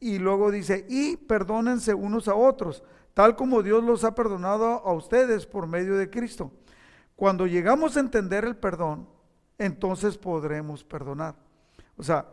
Y 0.01 0.20
luego 0.20 0.51
dice, 0.51 0.87
y 0.88 1.18
perdónense 1.18 1.92
unos 1.92 2.29
a 2.29 2.35
otros, 2.35 2.83
tal 3.12 3.37
como 3.37 3.62
Dios 3.62 3.85
los 3.85 4.05
ha 4.05 4.14
perdonado 4.14 4.64
a 4.66 4.94
ustedes 4.94 5.44
por 5.44 5.66
medio 5.66 5.98
de 5.98 6.09
Cristo. 6.09 6.51
Cuando 7.14 7.46
llegamos 7.46 7.94
a 7.94 8.01
entender 8.01 8.46
el 8.46 8.57
perdón, 8.57 9.07
entonces 9.59 10.16
podremos 10.16 10.83
perdonar. 10.83 11.35
O 11.98 12.03
sea, 12.03 12.27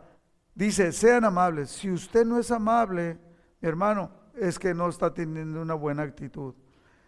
dice, 0.54 0.90
sean 0.90 1.26
amables. 1.26 1.68
Si 1.68 1.90
usted 1.90 2.24
no 2.24 2.38
es 2.38 2.50
amable, 2.50 3.18
mi 3.60 3.68
hermano, 3.68 4.19
es 4.36 4.58
que 4.58 4.74
no 4.74 4.88
está 4.88 5.12
teniendo 5.12 5.60
una 5.60 5.74
buena 5.74 6.02
actitud. 6.02 6.54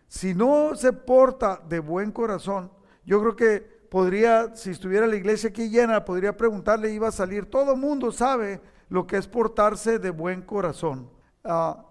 Si 0.08 0.35
no 0.35 0.74
se 0.74 0.92
porta 0.92 1.61
de 1.68 1.78
buen 1.78 2.12
corazón, 2.12 2.70
yo 3.04 3.20
creo 3.20 3.37
que 3.37 3.61
podría, 3.88 4.54
si 4.54 4.70
estuviera 4.70 5.06
la 5.06 5.16
iglesia 5.16 5.50
aquí 5.50 5.68
llena, 5.68 6.04
podría 6.04 6.37
preguntarle, 6.37 6.92
iba 6.92 7.08
a 7.08 7.12
salir, 7.12 7.46
todo 7.46 7.76
mundo 7.76 8.12
sabe 8.12 8.61
lo 8.88 9.06
que 9.06 9.16
es 9.16 9.26
portarse 9.26 9.98
de 9.98 10.11
buen 10.11 10.42
corazón. 10.42 11.11
Ah, 11.44 11.85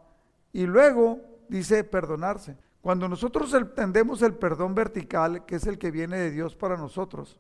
y 0.53 0.65
luego 0.65 1.19
dice 1.47 1.83
perdonarse. 1.83 2.57
Cuando 2.81 3.07
nosotros 3.07 3.53
entendemos 3.53 4.21
el 4.21 4.33
perdón 4.33 4.73
vertical, 4.73 5.45
que 5.45 5.55
es 5.55 5.67
el 5.67 5.77
que 5.77 5.91
viene 5.91 6.17
de 6.17 6.31
Dios 6.31 6.55
para 6.55 6.77
nosotros, 6.77 7.39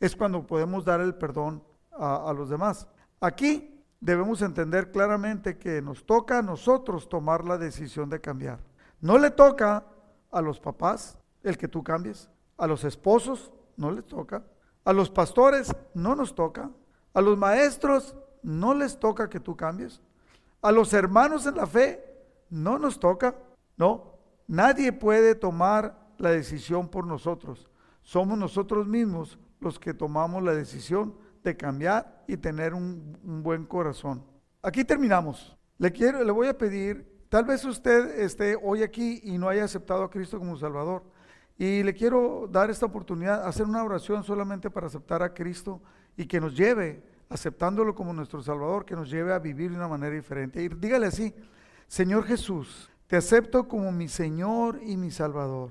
es 0.00 0.14
cuando 0.16 0.46
podemos 0.46 0.84
dar 0.84 1.00
el 1.00 1.14
perdón 1.14 1.62
a, 1.92 2.28
a 2.28 2.32
los 2.32 2.50
demás. 2.50 2.86
Aquí 3.20 3.73
debemos 4.04 4.42
entender 4.42 4.92
claramente 4.92 5.56
que 5.56 5.80
nos 5.80 6.04
toca 6.04 6.40
a 6.40 6.42
nosotros 6.42 7.08
tomar 7.08 7.42
la 7.46 7.56
decisión 7.56 8.10
de 8.10 8.20
cambiar. 8.20 8.58
No 9.00 9.16
le 9.16 9.30
toca 9.30 9.82
a 10.30 10.42
los 10.42 10.60
papás 10.60 11.18
el 11.42 11.56
que 11.56 11.68
tú 11.68 11.82
cambies, 11.82 12.28
a 12.58 12.66
los 12.66 12.84
esposos 12.84 13.50
no 13.78 13.90
les 13.90 14.04
toca, 14.04 14.44
a 14.84 14.92
los 14.92 15.08
pastores 15.08 15.74
no 15.94 16.14
nos 16.14 16.34
toca, 16.34 16.70
a 17.14 17.20
los 17.22 17.38
maestros 17.38 18.14
no 18.42 18.74
les 18.74 19.00
toca 19.00 19.30
que 19.30 19.40
tú 19.40 19.56
cambies, 19.56 20.02
a 20.60 20.70
los 20.70 20.92
hermanos 20.92 21.46
en 21.46 21.56
la 21.56 21.66
fe 21.66 22.04
no 22.50 22.78
nos 22.78 23.00
toca, 23.00 23.34
no. 23.78 24.12
Nadie 24.46 24.92
puede 24.92 25.34
tomar 25.34 25.98
la 26.18 26.28
decisión 26.28 26.88
por 26.88 27.06
nosotros. 27.06 27.70
Somos 28.02 28.36
nosotros 28.36 28.86
mismos 28.86 29.38
los 29.60 29.78
que 29.78 29.94
tomamos 29.94 30.42
la 30.42 30.52
decisión 30.52 31.14
de 31.44 31.56
cambiar 31.56 32.24
y 32.26 32.36
tener 32.38 32.74
un, 32.74 33.42
buen 33.42 33.66
corazón. 33.66 34.24
Aquí 34.62 34.84
terminamos. 34.84 35.56
Le 35.78 35.92
quiero, 35.92 36.24
le 36.24 36.32
voy 36.32 36.48
a 36.48 36.56
pedir, 36.56 37.06
tal 37.28 37.44
vez 37.44 37.64
usted 37.64 38.18
esté 38.20 38.56
hoy 38.60 38.82
aquí 38.82 39.20
y 39.22 39.36
no 39.36 39.48
haya 39.48 39.64
aceptado 39.64 40.02
a 40.04 40.10
Cristo 40.10 40.38
como 40.38 40.56
Salvador. 40.56 41.04
Y 41.58 41.82
le 41.82 41.94
quiero 41.94 42.48
dar 42.50 42.70
esta 42.70 42.86
oportunidad, 42.86 43.46
hacer 43.46 43.66
una 43.66 43.84
oración 43.84 44.24
solamente 44.24 44.70
para 44.70 44.86
aceptar 44.86 45.22
a 45.22 45.34
Cristo 45.34 45.80
y 46.16 46.26
que 46.26 46.40
nos 46.40 46.56
lleve, 46.56 47.04
aceptándolo 47.28 47.94
como 47.94 48.12
nuestro 48.12 48.42
Salvador, 48.42 48.84
que 48.84 48.96
nos 48.96 49.10
lleve 49.10 49.32
a 49.32 49.38
vivir 49.38 49.70
de 49.70 49.76
una 49.76 49.88
manera 49.88 50.14
diferente. 50.14 50.62
Y 50.62 50.68
dígale 50.68 51.06
así, 51.06 51.34
Señor 51.86 52.24
Jesús, 52.24 52.90
te 53.06 53.16
acepto 53.16 53.68
como 53.68 53.92
mi 53.92 54.08
Señor 54.08 54.80
y 54.82 54.96
mi 54.96 55.10
Salvador. 55.10 55.70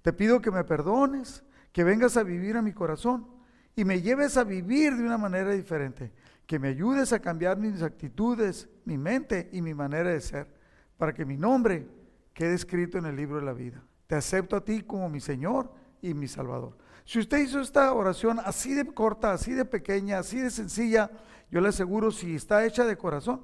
Te 0.00 0.12
pido 0.12 0.40
que 0.40 0.52
me 0.52 0.62
perdones, 0.62 1.42
que 1.72 1.84
vengas 1.84 2.16
a 2.16 2.22
vivir 2.22 2.56
a 2.56 2.62
mi 2.62 2.72
corazón 2.72 3.37
y 3.78 3.84
me 3.84 4.02
lleves 4.02 4.36
a 4.36 4.42
vivir 4.42 4.96
de 4.96 5.04
una 5.04 5.16
manera 5.16 5.52
diferente, 5.52 6.10
que 6.48 6.58
me 6.58 6.66
ayudes 6.66 7.12
a 7.12 7.20
cambiar 7.20 7.58
mis 7.58 7.80
actitudes, 7.80 8.68
mi 8.84 8.98
mente 8.98 9.48
y 9.52 9.62
mi 9.62 9.72
manera 9.72 10.10
de 10.10 10.20
ser, 10.20 10.48
para 10.96 11.14
que 11.14 11.24
mi 11.24 11.36
nombre 11.36 11.86
quede 12.34 12.54
escrito 12.54 12.98
en 12.98 13.06
el 13.06 13.14
libro 13.14 13.38
de 13.38 13.46
la 13.46 13.52
vida. 13.52 13.80
Te 14.08 14.16
acepto 14.16 14.56
a 14.56 14.64
ti 14.64 14.82
como 14.82 15.08
mi 15.08 15.20
Señor 15.20 15.70
y 16.02 16.12
mi 16.12 16.26
Salvador. 16.26 16.76
Si 17.04 17.20
usted 17.20 17.38
hizo 17.38 17.60
esta 17.60 17.92
oración 17.92 18.40
así 18.44 18.74
de 18.74 18.84
corta, 18.84 19.32
así 19.32 19.52
de 19.52 19.64
pequeña, 19.64 20.18
así 20.18 20.40
de 20.40 20.50
sencilla, 20.50 21.08
yo 21.48 21.60
le 21.60 21.68
aseguro, 21.68 22.10
si 22.10 22.34
está 22.34 22.66
hecha 22.66 22.84
de 22.84 22.96
corazón, 22.96 23.42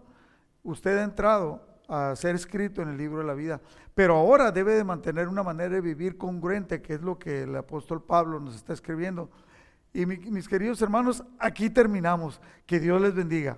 usted 0.64 0.98
ha 0.98 1.04
entrado 1.04 1.64
a 1.86 2.16
ser 2.16 2.34
escrito 2.34 2.82
en 2.82 2.88
el 2.88 2.96
libro 2.96 3.20
de 3.20 3.24
la 3.24 3.34
vida. 3.34 3.60
Pero 3.94 4.16
ahora 4.16 4.50
debe 4.50 4.74
de 4.74 4.82
mantener 4.82 5.28
una 5.28 5.44
manera 5.44 5.74
de 5.74 5.80
vivir 5.80 6.18
congruente, 6.18 6.82
que 6.82 6.94
es 6.94 7.02
lo 7.02 7.20
que 7.20 7.42
el 7.42 7.54
apóstol 7.54 8.02
Pablo 8.02 8.40
nos 8.40 8.56
está 8.56 8.72
escribiendo. 8.72 9.30
Y 9.94 10.06
mis 10.06 10.48
queridos 10.48 10.82
hermanos, 10.82 11.22
aquí 11.38 11.70
terminamos. 11.70 12.40
Que 12.66 12.80
Dios 12.80 13.00
les 13.00 13.14
bendiga. 13.14 13.56